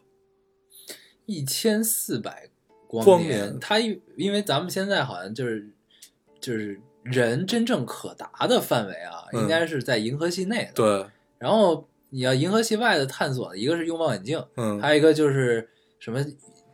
[1.26, 2.48] 一千四百
[2.86, 5.68] 光光年它因因为咱们现在好像就是
[6.38, 10.72] 就是人真正可达的范围啊，嗯应该是在银河系内的。。
[10.74, 11.06] 对，
[11.38, 15.68] 然后你要银河系外的探索，一个是用望远镜，嗯，还有一个就是
[15.99, 16.25] 什么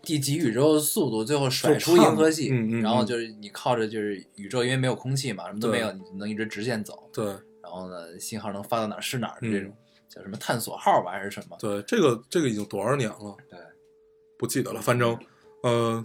[0.02, 7.08] 第几宇宙的速度，最后甩出银河系，嗯嗯嗯然后就是你靠着就是宇宙，因为没有空气嘛，什么都没有，你能一直直线走。
[7.12, 7.24] 对
[7.62, 9.74] 然后呢，信号能发到哪儿是哪儿的嗯这种，
[10.08, 11.56] 叫什么探索号吧，还是什么？
[11.58, 13.36] 对，这个这个已经多少年了？
[13.50, 13.58] 对，
[14.38, 15.18] 不记得了，反正，
[15.62, 16.04] 呃，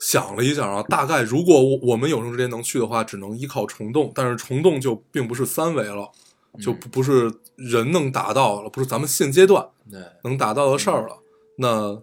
[0.00, 6.10] 想了一下啊，大概如果我我们有生之年能去的话，只能依靠虫洞，但是虫洞就并不是三维了，
[6.60, 11.18] 就嗯不不是人能达到了，不是咱们现阶段对，能达到的事儿了。
[11.58, 12.02] 那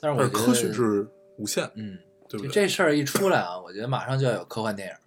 [0.00, 2.52] 但是我觉得科学是无限，嗯，就对不对？
[2.52, 5.00] 这事儿一出来啊，我觉得马上就要有科幻电影了，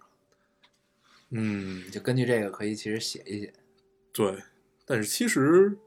[1.30, 3.52] 嗯，就根据这个可以其实写一写。
[4.12, 4.36] 对。
[4.86, 5.78] 但是其实，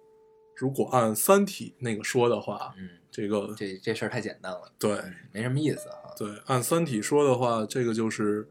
[0.55, 6.09] 如果按《三体》那个说的话，嗯，这个这这事儿太简单了，对嗯没什么意思啊。
[6.17, 8.49] 对，按《三体》说的话，这个就是，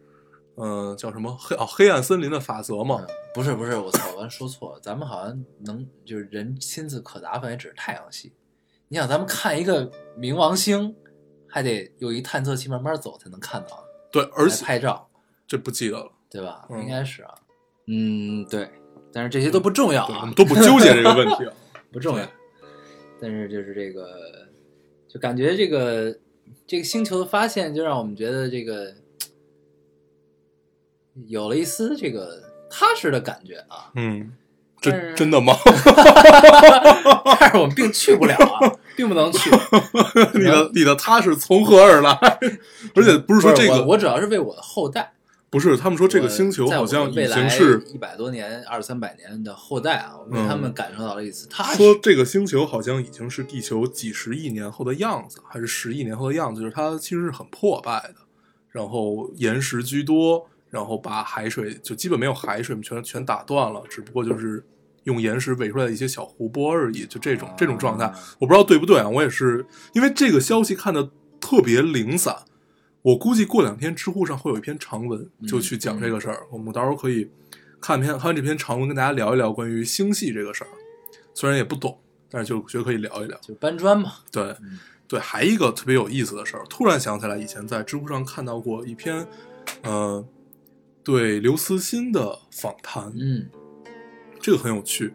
[0.57, 3.15] 呃，叫什么黑哦黑暗森林的法则吗嗯。
[3.35, 8.33] 不是不是，我操，我刚说错了，咱们好像能就是人亲自可达范围只是太阳系。
[8.89, 10.95] 你想，咱们看一个冥王星，
[11.47, 15.09] 还得有一探测器慢慢走才能看到，对，而且拍照，
[15.47, 16.11] 这不记得了。
[16.31, 16.67] 对吧？
[16.71, 17.35] 嗯应该是啊。
[17.87, 18.69] 嗯，对。
[19.13, 21.53] 但是这些都不重要啊们，都不纠结这个问题啊。
[21.93, 22.27] 不重要。
[23.21, 24.49] 但是就是这个，
[25.09, 26.19] 就感觉这个
[26.67, 28.95] 这个星球的发现，就让我们觉得这个
[31.27, 33.91] 有了一丝这个踏实的感觉啊。
[33.95, 34.33] 嗯，
[34.81, 35.55] 真真的吗？
[37.41, 39.51] 但是我们并去不了啊，并不能去。
[40.35, 42.11] 你的你的踏实从何而来？
[42.95, 45.13] 而且不是说这个，我，我主要是为我的后代。
[45.49, 51.77] 不是他们说这个星球好像已经是一百多年、二三百年的后代啊，我为嗯他们感受到了一次踏实。
[51.79, 58.17] 说这个星球好像已经是地球几十亿年后的样子，还是十亿年后的样子，就是它其实是很破败的，
[58.71, 60.47] 然后岩石居多，
[60.77, 64.63] 然后把海水就基本没有海水全全打断了，只不过就是
[65.05, 69.09] 用岩石围出来的一些小湖泊而已，就这种这种状态，我不知道对不对啊？
[69.09, 71.11] 我也是因为这个消息看的
[71.41, 72.37] 特别零散，
[73.01, 76.47] 我估计过两天知乎上会有一篇长文，就去讲这个事儿。
[76.51, 77.31] 我们到时候可以
[77.81, 80.69] 看篇看完这篇长文，跟大家聊一聊关于星系这个事儿。
[81.33, 83.39] 虽然也不懂，但是就觉得可以聊一聊。
[83.39, 84.13] 就搬砖嘛。
[84.33, 89.25] 对，嗯对，还一个特别有意思的事儿，突然想起来，以前在知乎上看到过一篇，
[89.83, 90.27] 呃，
[91.07, 93.49] 对刘慈欣的访谈，嗯
[94.41, 95.15] 这个很有趣。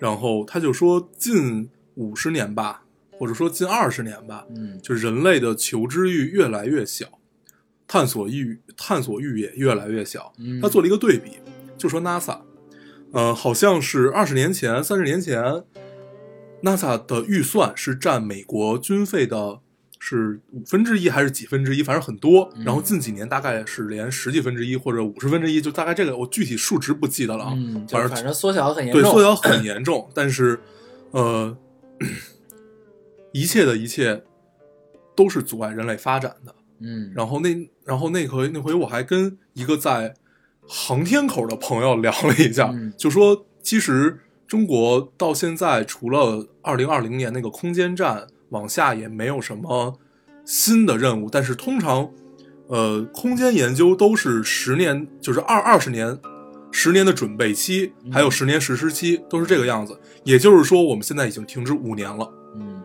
[0.00, 2.82] 然后他就说，近五十年吧，
[3.16, 7.20] 或者说近二十年吧，嗯就人类的求知欲越来越小，
[7.86, 10.32] 探索欲探索欲也越来越小。
[10.40, 11.38] 嗯，他做了一个对比，
[11.78, 12.40] 就说 NASA，
[13.12, 15.62] 呃，好像是二十年前、三十年前
[16.64, 19.60] ，NASA 的预算是占美国军费的
[20.02, 22.50] 是五分之一还是几分之一，反正很多。
[22.56, 27.52] 嗯然后近几年大概是连十几分之一或者五十分之一，就大概这个我具体数值不记得了啊。
[27.54, 30.58] 嗯，反正反正缩小很严重对，缩小很严重，但是，
[31.10, 31.56] 呃，
[33.32, 34.24] 一切的一切
[35.14, 36.54] 都是阻碍人类发展的。
[36.80, 40.14] 嗯，然后那然后那回那回我还跟一个在
[40.66, 49.98] 航天口的朋友聊了一下，嗯就说其实中国到现在除了二零二零年那个空间站往下也没有什么
[50.44, 52.08] 新的任务，但是通常
[52.68, 56.18] 呃空间研究都是十年，就是二二十年。
[56.72, 59.98] 十年的准备期，嗯还有十年实施期，都是这个样子。
[60.22, 62.32] 也就是说，我们现在已经停止五年了。
[62.54, 62.80] 嗯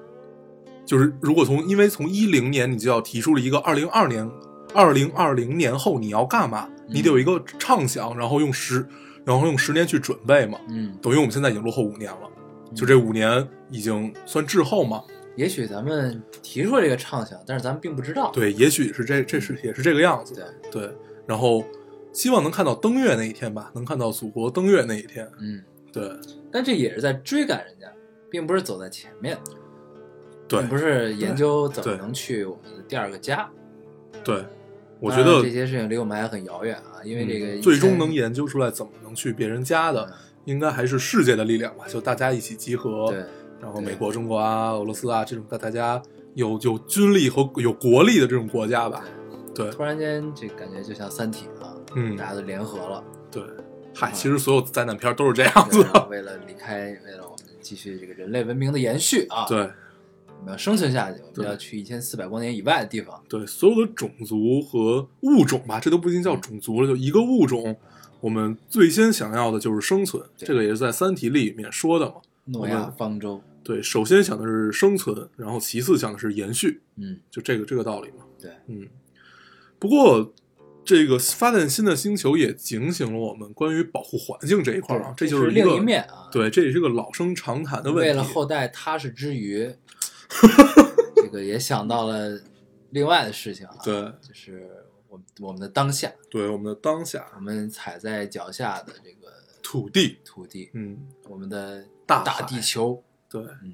[0.83, 4.27] 就是如果从因为从一零年你就要提出了一个二零二年，
[4.73, 8.83] 二零二零年后你要干嘛，嗯你得有一个畅想，然后用十，
[9.23, 10.57] 然后用十年去准备嘛。
[10.67, 12.27] 嗯，等于我们现在已经落后五年了，
[12.73, 14.99] 就这五年已经算滞后嘛。
[15.35, 20.33] 也许咱们提出了这个畅想，但是咱们并不知道，对，也许是这这是也是这个样子。
[20.71, 20.91] 对，对，
[21.27, 21.63] 然后
[22.13, 25.29] 希望能看到登月那一天吧，能看到祖国登月那一天。
[25.39, 26.09] 嗯，对
[26.51, 27.87] 但这也是在追赶人家，
[28.29, 29.37] 并不是走在前面，
[30.47, 33.49] 对并不是研究怎么能去我们的第二个家。
[34.23, 34.45] 对，
[35.01, 40.13] 我觉得这些事情离我们还很遥远啊，因为这个嗯最终能研究出来怎么能去别人家的嗯，
[40.45, 43.07] 应该还是世界的力量吧，就大家一起集合。
[43.09, 43.23] 对，
[43.61, 46.01] 然后美国、中国啊、俄罗斯啊这种大大家
[46.33, 49.03] 有有军力和有国力的这种国家吧。
[49.53, 53.43] 对，突然间这感觉就像《三体》啊，嗯大，家都联合了，对。
[53.97, 55.79] 嗨，其实所有灾难片都是这样子。
[56.09, 63.23] 为了离开，为了我们继续这个人类文明的延续啊，对我们要生存下去，我们要去一千四百光年以外的地方。
[63.29, 67.73] 对，所有的种族和物种吧，这都不一定叫种族了，就一个物种，
[68.19, 70.21] 我们最先想要的就是生存。
[70.35, 72.15] 这个也是在《三体》里面说的嘛。
[72.45, 78.25] 诺亚方舟，对，首先想的是生存，然后其次想的是延续，嗯，就这个这个道理嘛。
[78.39, 78.87] 对，嗯，
[79.79, 80.33] 不过
[80.83, 86.29] 这个发现新的星球也警醒了我们关于保护环境这一块儿啊，这就是另一面啊。
[86.31, 88.09] 对，这也是个老生常谈的问题。
[88.09, 89.67] 为了后代踏实之余，
[91.15, 92.39] 这个也想到了
[92.91, 94.69] 另外的事情啊，对就是
[95.09, 103.41] 我们我们的当下，对我们的当下我们踩在脚下的这个土地，土地，嗯，我们的大大地球，对。
[103.63, 103.73] 嗯，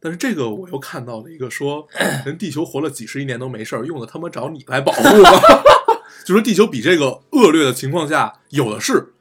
[0.00, 1.86] 但是这个我又看到了一个说，
[2.26, 5.30] 人地球活了几十亿年都没事儿，用的他妈找你来保护吗？
[6.24, 9.12] 就说地球比这个恶劣的情况下有的是，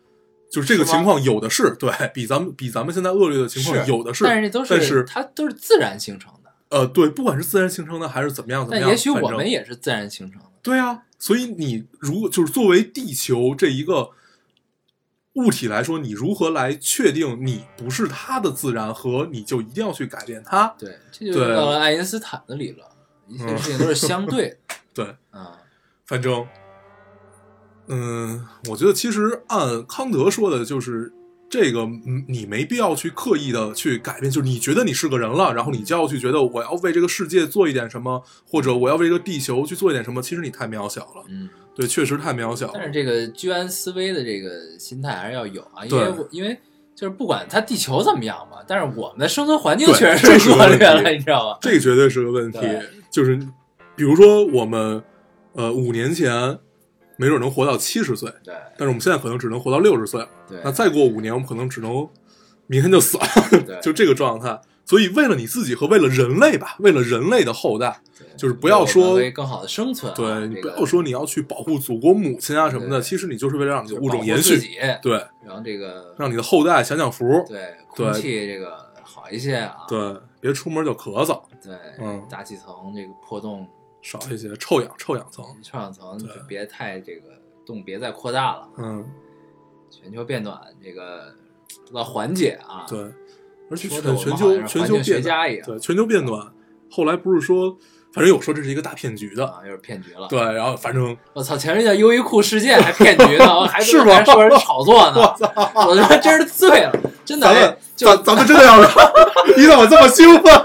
[0.52, 10.48] 就是这个情况有的是，对比咱们比咱们现在恶劣的情况有的是，但是它都是自然形成的，呃，对，不管是自然形成的还是怎么样怎么样，但也许我们也是自然形成的。
[10.62, 14.12] 对啊，所以你如果就是作为地球这一个
[15.34, 20.76] 物体来说，你如何来确定你不是它的自然和你就一定要去改变它？
[20.78, 22.86] 对，这就到了爱因斯坦的理论，
[23.28, 24.58] 一切事情都是相对的。
[24.94, 25.58] 对，啊，
[26.06, 26.46] 反正，
[27.88, 31.14] 嗯，我觉得其实按康德说的，就是
[31.50, 41.24] 这个，嗯你没必要去刻意的去改变，就是你觉得你是个人了，然后你就要去觉得我要为这个世界做一点什么，或者我要为这个地球去做一点什么，其实你太渺小了。
[41.30, 42.74] 嗯，对，确实太渺小了。
[42.76, 46.58] 但是这个居安思危的这个心态还是要有啊，因为我因为
[46.96, 51.58] 就是不管它地球怎么样嘛，但是我们的生存环境确实是恶劣了，你知道吧？
[51.62, 52.60] 这绝对是个问题。
[53.10, 53.36] 就是
[53.96, 55.02] 比如说我们，
[55.54, 56.58] 呃，五年前
[57.18, 60.30] 没准能活到七十岁，对但是我们现在可能只能活到六十岁了。
[60.48, 62.08] 对，那再过五年，我们可能只能
[62.68, 63.24] 明天就死了，
[63.66, 64.60] 对 就这个状态。
[64.84, 68.11] 所以，为了你自己和为了人类吧，为了人类的后代，对
[68.42, 74.60] 就是不要说为更好的生存啊，对不要说你要去保护祖国母亲啊什么的，其实你就是为了让你的物种延续，
[75.02, 75.14] 对，
[75.46, 83.68] 然后这个让你的后代享享福，对对空气这个好一些啊，对，别出门就咳嗽，对，嗯大气层这个破洞
[84.02, 87.30] 少一些臭氧臭氧层，臭氧层就别太这个
[87.64, 89.06] 洞别再扩大了，嗯，
[89.92, 91.36] 全球变暖这个
[91.86, 93.00] 得到缓解啊，对，
[93.70, 96.52] 而且全球全球变家一样对全球变暖，
[96.90, 97.78] 后来不是说，
[98.14, 100.28] 反正有说这是一个大骗局的，啊，又是骗局了。
[100.28, 105.22] 对，然后反正我操，前面叫优衣库事件还骗局呢， 还是说人炒作呢，
[105.88, 106.92] 我觉得真是醉了，
[107.24, 107.48] 真的。
[107.96, 108.80] 咱咱咱们真的要，
[109.56, 110.62] 你怎么这么兴奋？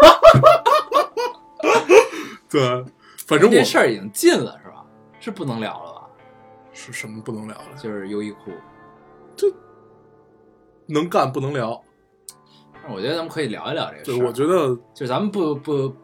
[2.48, 2.84] 对，
[3.26, 4.82] 反正我这事儿已经禁了是吧？
[5.20, 6.02] 是不能聊了吧？
[6.72, 7.66] 是什么不能聊了？
[7.80, 8.50] 就是优衣库。
[9.36, 9.46] 这
[10.86, 11.82] 能干不能聊。
[12.88, 14.26] 我觉得咱们可以聊一聊这个事对，儿。
[14.26, 15.94] 我觉得就是咱们不不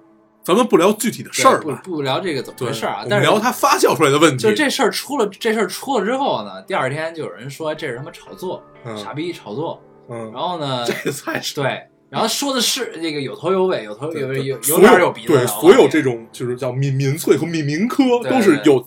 [0.44, 4.42] 咱们不聊具体的事儿吧，不不聊这个怎么回事儿啊，但是聊它发酵出来的问题。
[4.42, 8.96] 就这事儿出了，这事儿出了之后呢，第二天就有人说这是他妈炒作，嗯。
[8.96, 9.80] 傻逼炒作。
[10.08, 11.54] 嗯，然后呢， 这才是。
[11.54, 11.80] 对，
[12.10, 18.84] 然后说的是这个有头有尾，有头有尾有有脸有鼻子，对，所有这种就是叫民民粹和民民科都是有。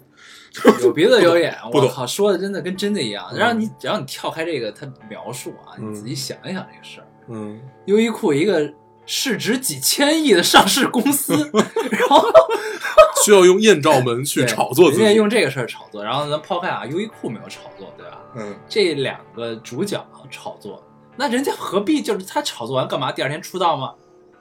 [0.81, 3.27] 有鼻子有眼， 我靠，说的真的跟真的一样。
[3.33, 3.37] 嗯。
[3.37, 5.91] 然后你只要你跳开这个他描述啊，嗯。
[5.91, 7.07] 你自己想一想这个事儿。
[7.29, 7.59] 嗯。
[7.87, 8.71] 优衣库一个
[9.05, 11.33] 市值几千亿的上市公司，
[11.91, 12.25] 然后
[13.23, 15.03] 需要用艳照门去炒作自己。
[15.03, 16.03] 人家用这个事儿炒作。
[16.03, 18.19] 然后咱抛开啊，优衣库没有炒作，对吧？
[18.35, 20.83] 嗯，这两个主角炒作，
[21.15, 23.11] 那人家何必就是他炒作完干嘛？
[23.11, 23.93] 第二天出道吗？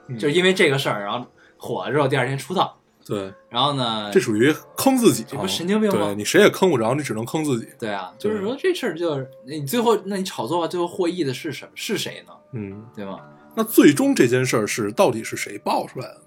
[0.07, 1.25] 嗯就是因为这个事儿，然后
[1.57, 7.67] 火了之后第二天出道，对，然后呢，这属于坑自己啊，这不神经病吗对你谁也坑不着，你只能坑自己。
[7.79, 12.33] 对啊，就是说这事儿就是你最后，那你炒作完最后获益的是什么是谁呢？
[12.53, 13.19] 嗯，对吗？
[13.55, 16.21] 那最终这件事儿是到底是谁爆出来的？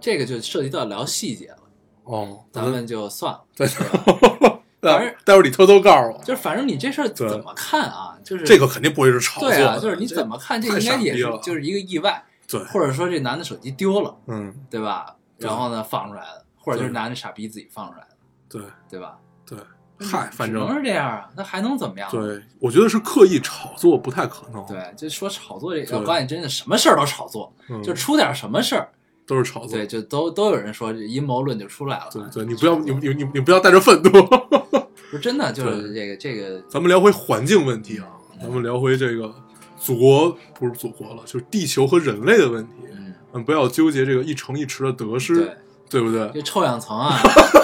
[0.00, 1.58] 这个就涉及到聊细节了，
[2.04, 3.44] 哦，咱们就算了。
[4.82, 8.18] 反正待会儿你偷偷告诉我，就是反正你这事儿怎么看啊？
[8.24, 9.56] 就是这个肯定不会是炒作的。
[9.56, 15.16] 对啊，就是你怎么看，这应该也是就是一个意外，对，或者说这男的手机丢了，嗯，对吧？
[15.38, 18.16] 然后呢放出来的，或者就是对男的傻逼自己放出来的，
[18.48, 19.16] 对对吧？
[19.46, 19.56] 对，
[20.02, 22.08] 嗨，反正是这样啊，那还能怎么样？
[22.10, 28.88] 对，我觉得是刻意炒作不太可能。，对，就说炒作这我告诉你，真的什么事儿都炒作，嗯，就出点什么事儿，
[29.26, 29.70] 都是炒作。
[29.70, 32.08] 对，就都都有人说阴谋论就出来了。
[32.12, 34.10] 对对，你不要你你你你不要带着愤怒。
[35.10, 38.06] 不是真的，就是这个这个，咱们聊回环境问题啊，
[38.40, 39.32] 咱们聊回这个
[39.78, 42.72] 祖国不是祖国了，就是地球和人类的问题。
[42.90, 45.56] 嗯，嗯，不要纠结这个一城一池的得失，对，
[45.90, 46.30] 对不对？
[46.32, 47.61] 这臭氧层啊，对，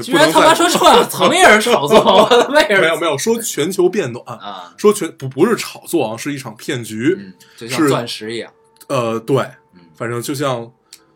[0.00, 7.16] 居然他妈说 臭氧层也是炒作， 我他妈也是没有没有说全球变暖，啊，说全不不是炒作啊，是一场骗局。
[7.18, 8.52] 嗯，就像是钻石一样，
[8.88, 9.42] 呃，对，
[9.74, 10.70] 嗯，反正就像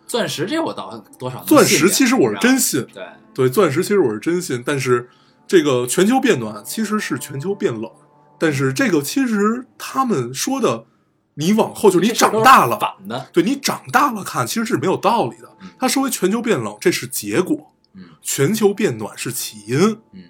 [0.07, 3.05] 钻石这我倒多少钻石，其实我是真信，对，
[3.35, 5.09] 对，钻石其实我是真信，但是
[5.47, 7.91] 这个全球变暖其实是全球变冷，
[8.39, 10.85] 但是这个其实他们说的，
[11.35, 15.68] 你往后就是你长大了，反的，对你长大了看其实是没有道理的嗯。
[15.79, 19.99] 他说为全球变冷，这是结果，嗯全球变暖是起因。
[20.12, 20.24] 嗯，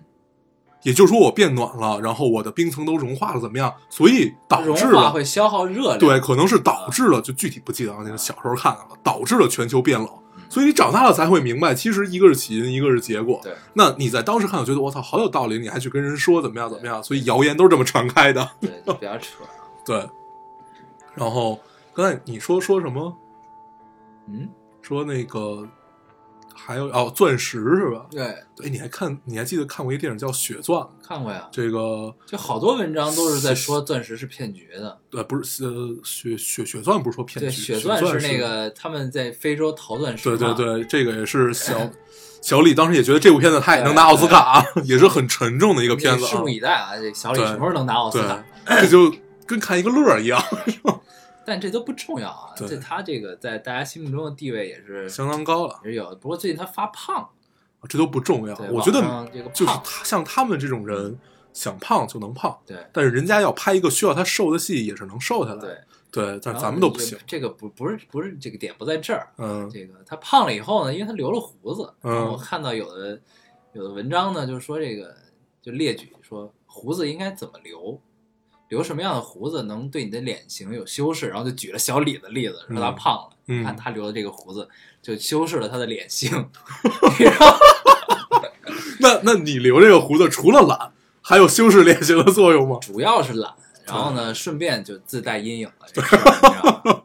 [0.82, 3.74] 也就是说，我变暖了，然后我的冰层都融化了，怎么样？
[3.90, 10.08] 所以导致了，化会消耗热量，对，可能是导致了，就具体不记得啊，那个小时候看的了，导致了全球变冷。
[10.48, 13.40] 所以你长大了才会明白，其实一个是起因，一个是结果。
[13.42, 18.48] 对那你在当时看，我觉得我操，好有道理，你还去跟人说怎么样怎么样，所以谣言都是这么传开的。
[18.60, 19.42] 对，就比较扯，
[19.84, 20.08] 对。
[21.16, 21.58] 然后
[21.92, 23.16] 刚才你说说什么？
[24.28, 24.48] 嗯，
[24.82, 25.66] 说那个
[26.56, 28.06] 还有哦，钻石是吧？
[28.10, 30.90] 对，对，你还看你还记得看过一个电影叫《血钻》吗？
[31.06, 41.90] 看过呀，这个就好多文章都是在说钻石是骗局的，对不是呃血血血钻不是说骗对，局，血钻钻是那个他们在非洲淘钻石对对，对，这个也是小
[42.40, 46.48] 小李当时也觉得这部片子他也能拿奥斯卡，也是很沉重的一个片子啊拭目。
[46.48, 46.96] 以待啊！
[46.96, 48.44] 这小李什么时候能拿奥斯对卡？，
[48.80, 49.12] 这就
[49.46, 50.40] 跟看一个乐儿一样，
[51.46, 56.14] 但这都不重要啊，对这他这个在大家心目中的地位也是相当高了，也是有。
[56.16, 57.28] 不过最近他发胖，
[57.88, 58.58] 这都不重要。
[58.72, 59.00] 我觉得
[59.54, 61.16] 就是他像他们这种人，
[61.52, 65.60] 想胖就能胖，对但是人家要拍一个需要他瘦的戏，也是能瘦下来。
[65.60, 65.78] 对，
[66.10, 67.16] 对，但是咱们都不行。
[67.26, 73.20] 这这个不不是不是这个点不在这儿，嗯这个他胖了以后呢，因为他留了胡子，嗯然后我看到有的
[73.72, 75.14] 有的文章呢，就是说这个
[75.62, 78.00] 就列举说胡子应该怎么留，
[78.68, 84.68] 留什么样的胡子能对你的脸型有修饰，然后就举了小李的例子，说他嗯胖了，嗯你看他留的这个胡子
[85.02, 86.30] 就修饰了他的脸型，
[89.00, 90.92] 那那你留这个胡子，除了懒，
[91.22, 92.78] 还有修饰脸型的作用吗？
[92.82, 93.52] 主要是懒，
[93.84, 97.02] 然后呢顺便就自带阴影了， 这个事你知道吗？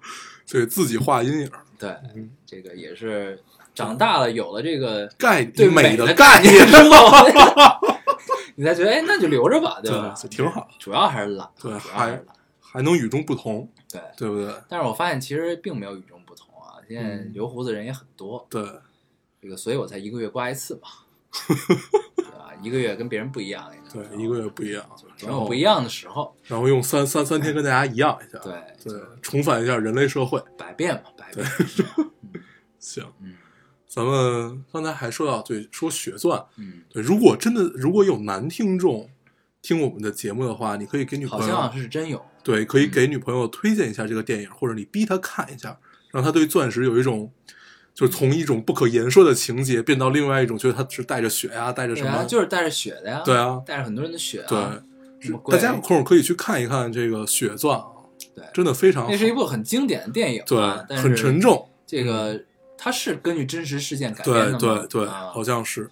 [0.49, 3.41] 对自己画阴影，对嗯，这个也是
[3.73, 7.11] 长大了有了这个概对美的概念念之后，
[8.55, 10.13] 你才觉得哎，那就留着吧，对吧？
[10.21, 10.67] 对挺好。
[10.79, 12.35] 主要还是懒，对还是懒。
[12.59, 14.53] 还能与众不同，对，对不对？
[14.69, 18.63] 但是我发现其实并没有与众不同啊，现在嗯留胡子人也很多，对，
[19.41, 20.87] 这个所以我才一个月刮一次嘛，
[22.15, 22.53] 对吧？
[22.61, 30.41] 一个月跟别人不一样，对，一个月不一样，总然后有不一样的时候，然后用三三三天跟大家一样一下，对对，重返一下人类社会。
[30.57, 31.45] 百变嘛，百变。
[32.79, 33.35] 行，嗯
[33.93, 39.09] 咱们刚才还说到，对，说血钻，嗯，对，如果真的如果有男听众
[39.61, 45.77] 听我们的节目的话，你可以给女好朋友像是真有，对，可以给女朋友推荐一下这个电影，或者你逼她看一下，
[46.09, 47.29] 让她对钻石有一种
[47.93, 52.23] 就是从一种不可言说的情节变到另外一种，觉得它是带着血呀、带着什对啊，么？
[52.23, 54.57] 就是带着血的呀，对啊带着很多人的血啊，对，
[55.19, 57.87] 什么鬼大家有空可以去看一看这个《血钻》啊，
[58.33, 62.41] 对真的非常好那是一部很经典的电影啊，对但是很沉重，这个
[62.83, 65.87] 它是根据真实事件改编对的吗对对，啊好像是，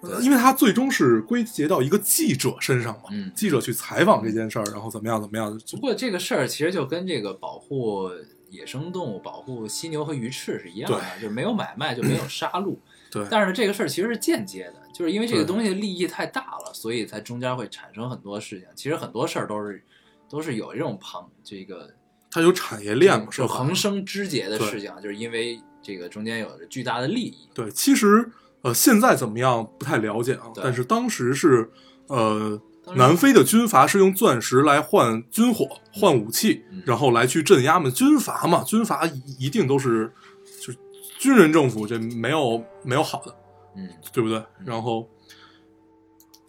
[0.00, 8.10] 呃因为它最终是归结到一个记者身上嘛，嗯记者去采访这件事儿，然后怎么样怎么样，不过这个事儿其实就跟这个保护
[8.50, 12.76] 野生动物、保护犀牛和鱼翅是一样的，就是没有买卖就没有杀戮。
[13.08, 18.68] 对但是呢，这个事儿其实是间接的，就是因为这个东西利益太大了，所以才中间会产生很多事情。
[18.74, 19.80] 其实很多事儿都是
[20.28, 21.88] 都是有这种旁这个
[22.30, 27.48] 它有产业链嘛，是吧横生枝节的事情，就是因为这个中间有着巨大的利益。
[27.54, 28.28] 对，其实
[28.62, 31.70] 呃现在怎么样不太了解啊，但是当时是
[32.08, 32.60] 呃
[32.96, 37.88] 南非的军阀是用钻石来换军火、换武器，嗯然后来去镇压嘛。
[37.88, 40.12] 军阀嘛，军阀一一定都是
[40.60, 40.78] 就是
[41.20, 43.32] 军人政府，这没有没有好的，
[43.76, 44.42] 嗯，对不对？
[44.64, 45.08] 然后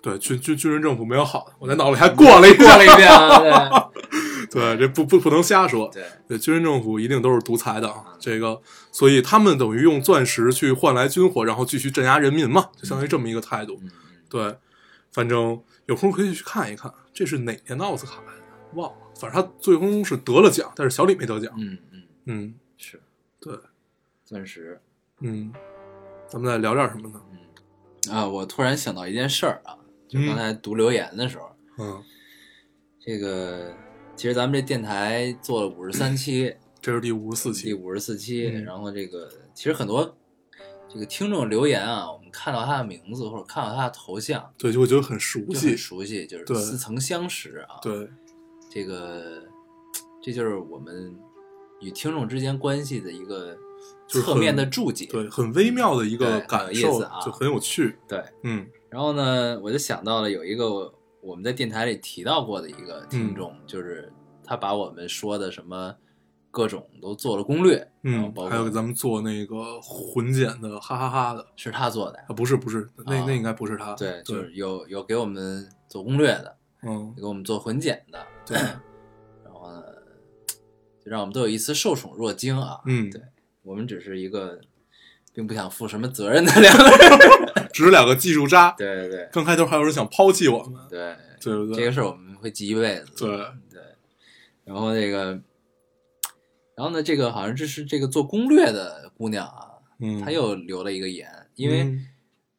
[0.01, 3.39] 对军军军人政府没有好的，我在脑里还过了一过了一遍啊，
[3.93, 4.01] 对，
[4.49, 5.89] 这不不不能瞎说。
[5.93, 13.79] 对对，对，军人政府一定都是独裁的啊，这个，所以他们等于用钻石去换来军火，然后继续镇压人民嘛，就相当于这么一个态度。
[14.29, 14.57] 对，
[15.11, 18.41] 反正有空可以去看一看，这是哪年的奥斯卡来的？
[18.73, 21.53] 忘了，反正他最终是得了奖，但是小李没得奖。
[21.57, 23.01] 嗯嗯，嗯，是
[23.39, 23.53] 对，
[24.25, 24.79] 钻石。
[25.21, 25.51] 嗯，
[26.27, 27.21] 咱们再聊点什么呢？
[28.11, 29.77] 啊，我突然想到一件事儿啊，
[30.07, 32.03] 就嗯刚才读留言的时候，嗯，
[32.99, 33.73] 这个
[34.17, 36.51] 其实咱们这电台做了五十三 期，
[36.81, 37.67] 这是第五十四期。
[37.67, 40.17] 第五十四期，嗯然后这个其实很多
[40.89, 45.77] 这个听众留言啊，我们看到他的名字或者看到他的头像，对，就会觉得很熟悉很。
[45.77, 48.09] 熟悉，就是对似曾相识啊。，对，
[48.71, 49.43] 这个
[50.19, 51.15] 这就是我们
[51.79, 53.55] 与听众之间关系的一个
[54.07, 55.05] 就是侧面的注解。
[55.11, 57.95] 对，很微妙的一个感受有意思啊，就很有趣。
[58.07, 60.91] 对嗯然后呢，我就想到了有一个
[61.27, 64.09] 我们在电台里提到过的一个嗯听众，就是
[64.45, 65.93] 他把我们说的什么
[66.49, 73.93] 各种都做了攻略，嗯包，括还有给咱们做那个混剪的哈哈哈的是他做的呀，啊，不是不是，那啊那应该不是他。
[73.95, 78.57] 对，就是，有有给我们做攻略的，嗯给我们做混剪的，对，
[79.43, 79.83] 然后呢，
[81.03, 82.79] 就让我们都有一丝受宠若惊啊。
[82.85, 83.21] 嗯，对
[83.63, 84.61] 我们只是一个
[85.37, 87.67] 并不想负什么责任的两个人。
[87.71, 88.71] 只是两个技术渣。
[88.75, 91.75] 对对对刚开头还有人想抛弃我们，对，对不对？
[91.75, 93.05] 这个事儿我们会记一辈子。
[93.15, 93.37] 对，
[93.69, 93.79] 对，
[94.65, 95.39] 然后那个，
[96.75, 102.07] 然后呢，这个好像这是这个做攻略的姑娘啊，嗯，她又留了一个言，因为嗯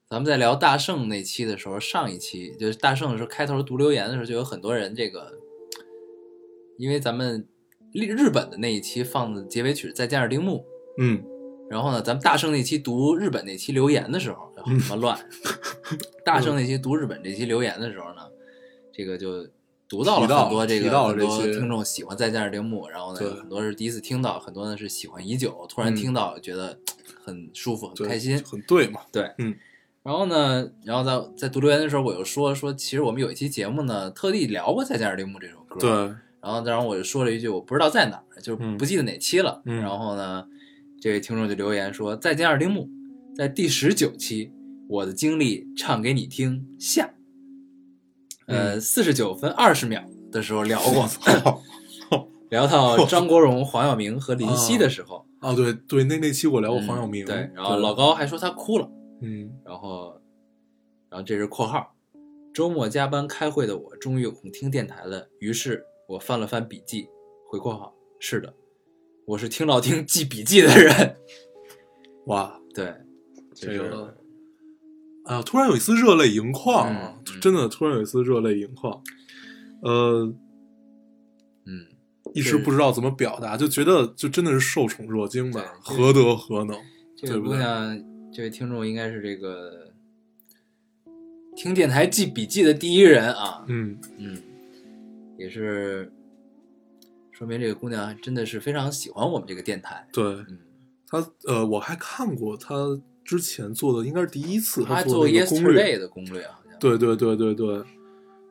[0.08, 5.32] 咱们在聊大圣那期的时候，上一期就是大圣的时候开头读留言的时候，就有很多人这个，
[6.78, 7.44] 因为咱们
[7.92, 10.64] 日日本的那一期放的结尾曲《再见二丁目》，
[11.02, 11.24] 嗯
[11.70, 15.18] 然后呢，咱们大圣那期读日本那期留言的时候，什么乱？
[16.24, 18.22] 大圣那期读日本这期留言的时候呢，
[18.92, 19.46] 这个就
[19.88, 26.78] 读到了很多这个很多听众喜欢再见二丁目，然后呢，很多是第一次听到，很多呢是喜欢已久，突然嗯听到觉得
[27.24, 28.42] 很舒服、很开心。
[28.44, 29.00] 很对嘛。
[29.12, 29.54] 对，嗯。
[30.04, 35.78] 然后呢，然后在在读留言的时候，我又说说，其实我们有一期节目呢，特地聊过《再见二丁目》这首歌。
[35.78, 35.90] 对，
[36.40, 39.60] 然后，然后我就说了一句，我不知道在哪儿，就不记得哪期了。
[39.66, 40.46] 嗯然后呢，
[41.00, 42.88] 这位听众就留言说：“再见二丁目，
[43.34, 44.50] 在第十九期，
[44.88, 47.14] 我的经历唱给你听下。
[48.46, 48.80] 呃，嗯。
[48.80, 51.62] 四十九分二十秒的时候聊过， 操
[52.50, 58.90] 聊到张国荣、黄晓明和林夕的时候，啊，对对，那那期我聊过嗯黄晓明，对，然后老，高还说他哭了。
[59.22, 59.48] 嗯。
[59.64, 60.20] 然后，
[61.08, 61.94] 然后这是括号，
[62.52, 67.06] 周末加班开会的我终于有空听电台了，于是我翻了翻笔记，
[67.48, 68.52] 回括号，是的，
[69.28, 71.16] 我是听到听记笔记的人，
[72.28, 72.94] 哇，对，
[73.54, 74.16] 这个，
[75.26, 79.02] 哎呀，突然有一丝热泪盈眶啊，真的突然有一丝热泪盈眶，
[79.82, 80.32] 呃，
[81.66, 81.86] 嗯，
[82.32, 86.74] 一时不知道怎么表达，就觉得就真的是受宠若惊吧，何德何能？
[87.14, 87.58] 这个对不对？
[87.58, 89.92] 姑娘，这位听众应该是这个
[91.54, 94.42] 听电台记笔记的第一人啊，嗯，嗯，
[95.36, 96.10] 也是
[97.38, 100.58] 说明这个姑娘真的是非常喜欢我们这个电台，对嗯。
[101.06, 102.74] 他，呃，我还看过她
[103.24, 107.84] 之前做的，应该是第一次她做做的那个攻略，Yesterday 的攻略好像，对对对对对，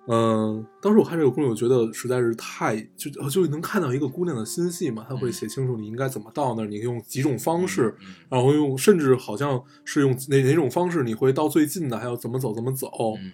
[0.07, 12.89] 嗯、当时我看这个攻略，我觉得实在是太就就能看到一个姑娘的心细嘛，她会嗯写清楚你应该怎么到那儿，你用几种方式，嗯，然后用甚至好像是用哪哪种方式你会到最近的，还要怎么走怎么走，
[13.21, 13.33] 嗯，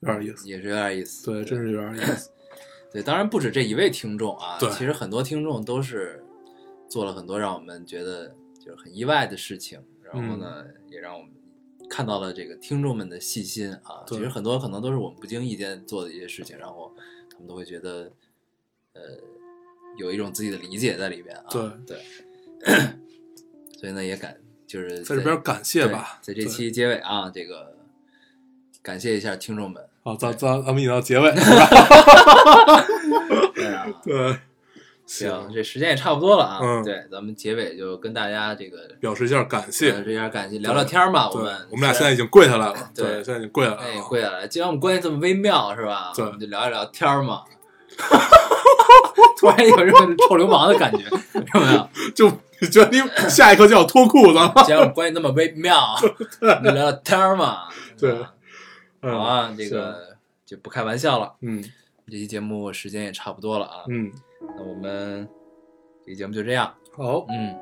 [0.00, 0.48] 有点意思。
[0.48, 1.26] 也是有点意思。
[1.26, 2.30] 对，真是有点意思。
[2.96, 6.24] 对，当然不止这一位听众啊，对其实很多听众都是
[6.88, 11.30] 做了很多让我们觉得就是很意外的事情，然后呢，也让我们
[11.90, 14.02] 看到了这个听众们的细心啊。
[14.06, 16.90] 对其实很多可能都是我们不经意间做的一些事情，然后
[17.30, 18.10] 他们都会觉得，
[18.94, 19.02] 呃，
[19.98, 21.44] 有一种自己的理解在里边啊。
[21.50, 22.00] 对对，
[23.78, 27.76] 所以呢，也感就是在这边感谢吧，在这期结尾啊，这个
[28.80, 29.86] 感谢一下听众们。
[30.06, 31.66] 好，咱咱咱们引到结尾是吧？
[33.52, 34.38] 对啊， 对，
[35.04, 36.60] 行，这时间也差不多了啊。
[36.62, 39.90] 嗯对，咱们结尾就跟大家这个表示一下感谢。
[39.90, 41.28] 表示一下感谢，聊聊天嘛。
[41.30, 44.02] 我们我们俩现在已经跪下来了，对现在已经跪下来哎了。
[44.02, 46.12] 跪下来，既然我们关系这么微妙，是吧？
[46.14, 47.42] 对我们就聊一聊天儿嘛。
[49.40, 51.02] 突然有这种臭流氓的感觉，
[51.54, 51.88] 有没有？
[52.14, 52.30] 就
[52.60, 54.52] 你觉得你下一刻就要脱裤子了？
[54.64, 55.96] 既然我们关系那么微妙，
[56.40, 57.62] 聊聊天儿嘛。
[57.98, 58.16] 对
[59.12, 61.34] 好啊，这个就不开玩笑了。
[61.40, 61.62] 嗯
[62.08, 64.12] 这期节目时间也差不多了啊，嗯，
[64.56, 65.28] 那我们
[66.04, 66.72] 这期节目就这样。
[66.96, 67.52] 好，嗯，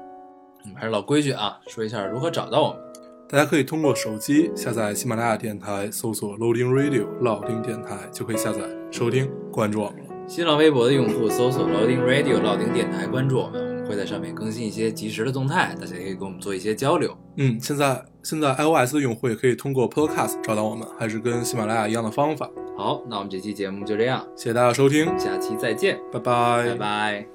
[0.64, 2.78] 我们还是老规矩啊，说一下如何找到我们。
[3.26, 10.14] 大家可以通过手机下载喜马拉雅电台，搜索 Loading Radio 老丁电台，就可以下载收听，关注我们了。
[10.28, 17.16] 新浪微博的用户搜索 Loading Radio 老丁电台，关注我们，我们会在上面更新一些及时的动态，大家也可以跟我们做一些交流。
[17.36, 22.50] 嗯，现在现在 iOS 的用户也可以通过 Podcast 找到我们，还是跟喜马拉雅一样的方法。
[22.76, 27.26] 好，那我们这期节目就这样，谢谢大家收听，下期再见，拜拜，拜拜。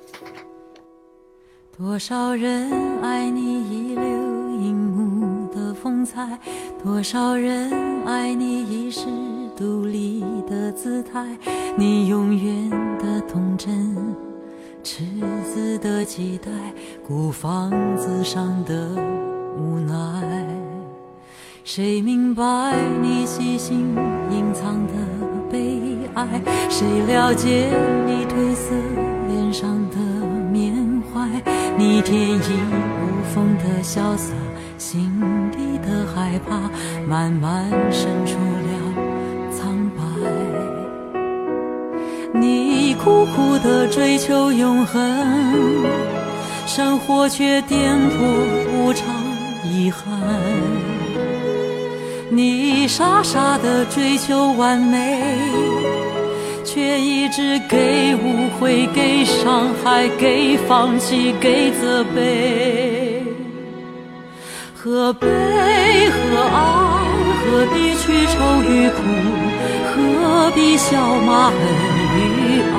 [1.78, 2.70] 多少人
[3.02, 6.38] 爱你遗留银幕的风采，
[6.84, 7.72] 多少人
[8.06, 9.06] 爱你遗世
[9.56, 11.26] 独立的姿态，
[11.78, 12.70] 你永远
[13.00, 13.96] 的童真，
[14.82, 15.04] 赤
[15.44, 16.50] 子的期待，
[17.06, 18.90] 孤芳自赏的
[19.58, 19.96] 无奈。
[21.66, 22.44] 谁明白
[23.02, 23.94] 你细心
[24.32, 24.94] 隐藏的
[25.52, 25.82] 悲
[26.16, 26.42] 哀？
[26.70, 27.70] 谁了解
[28.08, 28.74] 你褪色
[29.28, 29.98] 脸上的
[30.52, 30.74] 缅
[31.14, 31.28] 怀？
[31.78, 34.34] 你天衣无缝的潇洒，
[34.78, 35.12] 心
[35.52, 36.72] 底的害怕，
[37.06, 38.38] 慢慢渗出
[42.40, 45.86] 你苦苦的追求永恒，
[46.66, 48.22] 生活却颠簸
[48.74, 49.06] 无常，
[49.66, 50.08] 遗憾。
[52.30, 55.22] 你傻傻的追求完美，
[56.64, 63.24] 却一直给误会、给伤害、给放弃、给责备。
[64.74, 66.58] 何悲何爱？
[67.52, 69.02] 何必去愁与苦？
[69.92, 71.58] 何必笑骂恨
[72.20, 72.78] 与爱？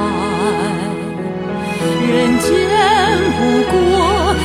[2.10, 2.48] 人间
[3.38, 3.38] 不
[3.70, 3.74] 过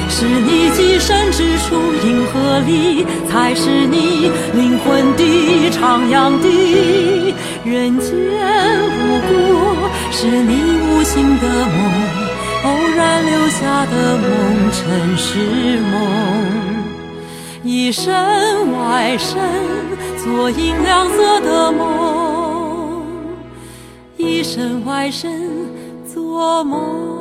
[0.10, 1.70] 是你寄身之处，
[2.06, 5.22] 银河里才是你灵魂的
[5.72, 7.34] 徜徉地。
[7.64, 8.10] 人间
[9.00, 9.34] 不过
[10.12, 10.52] 是你
[10.88, 11.76] 无心的梦，
[12.64, 14.24] 偶然留下的梦，
[14.72, 15.24] 尘世
[15.92, 15.94] 梦。
[17.64, 18.14] 一身
[18.74, 19.42] 外身，
[20.24, 21.84] 做银亮色的梦；
[24.28, 25.70] 一身外身，
[26.06, 27.15] 做梦。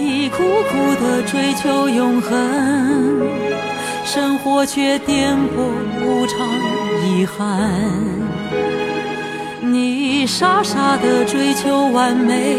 [0.00, 0.36] 你苦
[0.70, 2.30] 苦的追求永恒，
[4.04, 6.38] 生活却颠簸无常，
[7.04, 7.68] 遗憾。
[9.60, 12.58] 你傻傻的追求完美，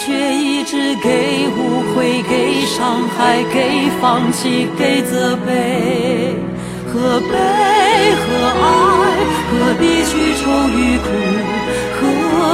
[0.00, 6.34] 却一直给误会、给伤害、给放弃、给责备。
[6.92, 7.28] 何悲
[8.18, 8.26] 何
[8.62, 8.64] 爱？
[9.48, 10.42] 何必去愁
[10.76, 11.06] 与苦？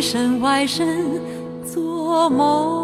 [0.00, 1.20] 身外身
[1.64, 2.79] 做梦。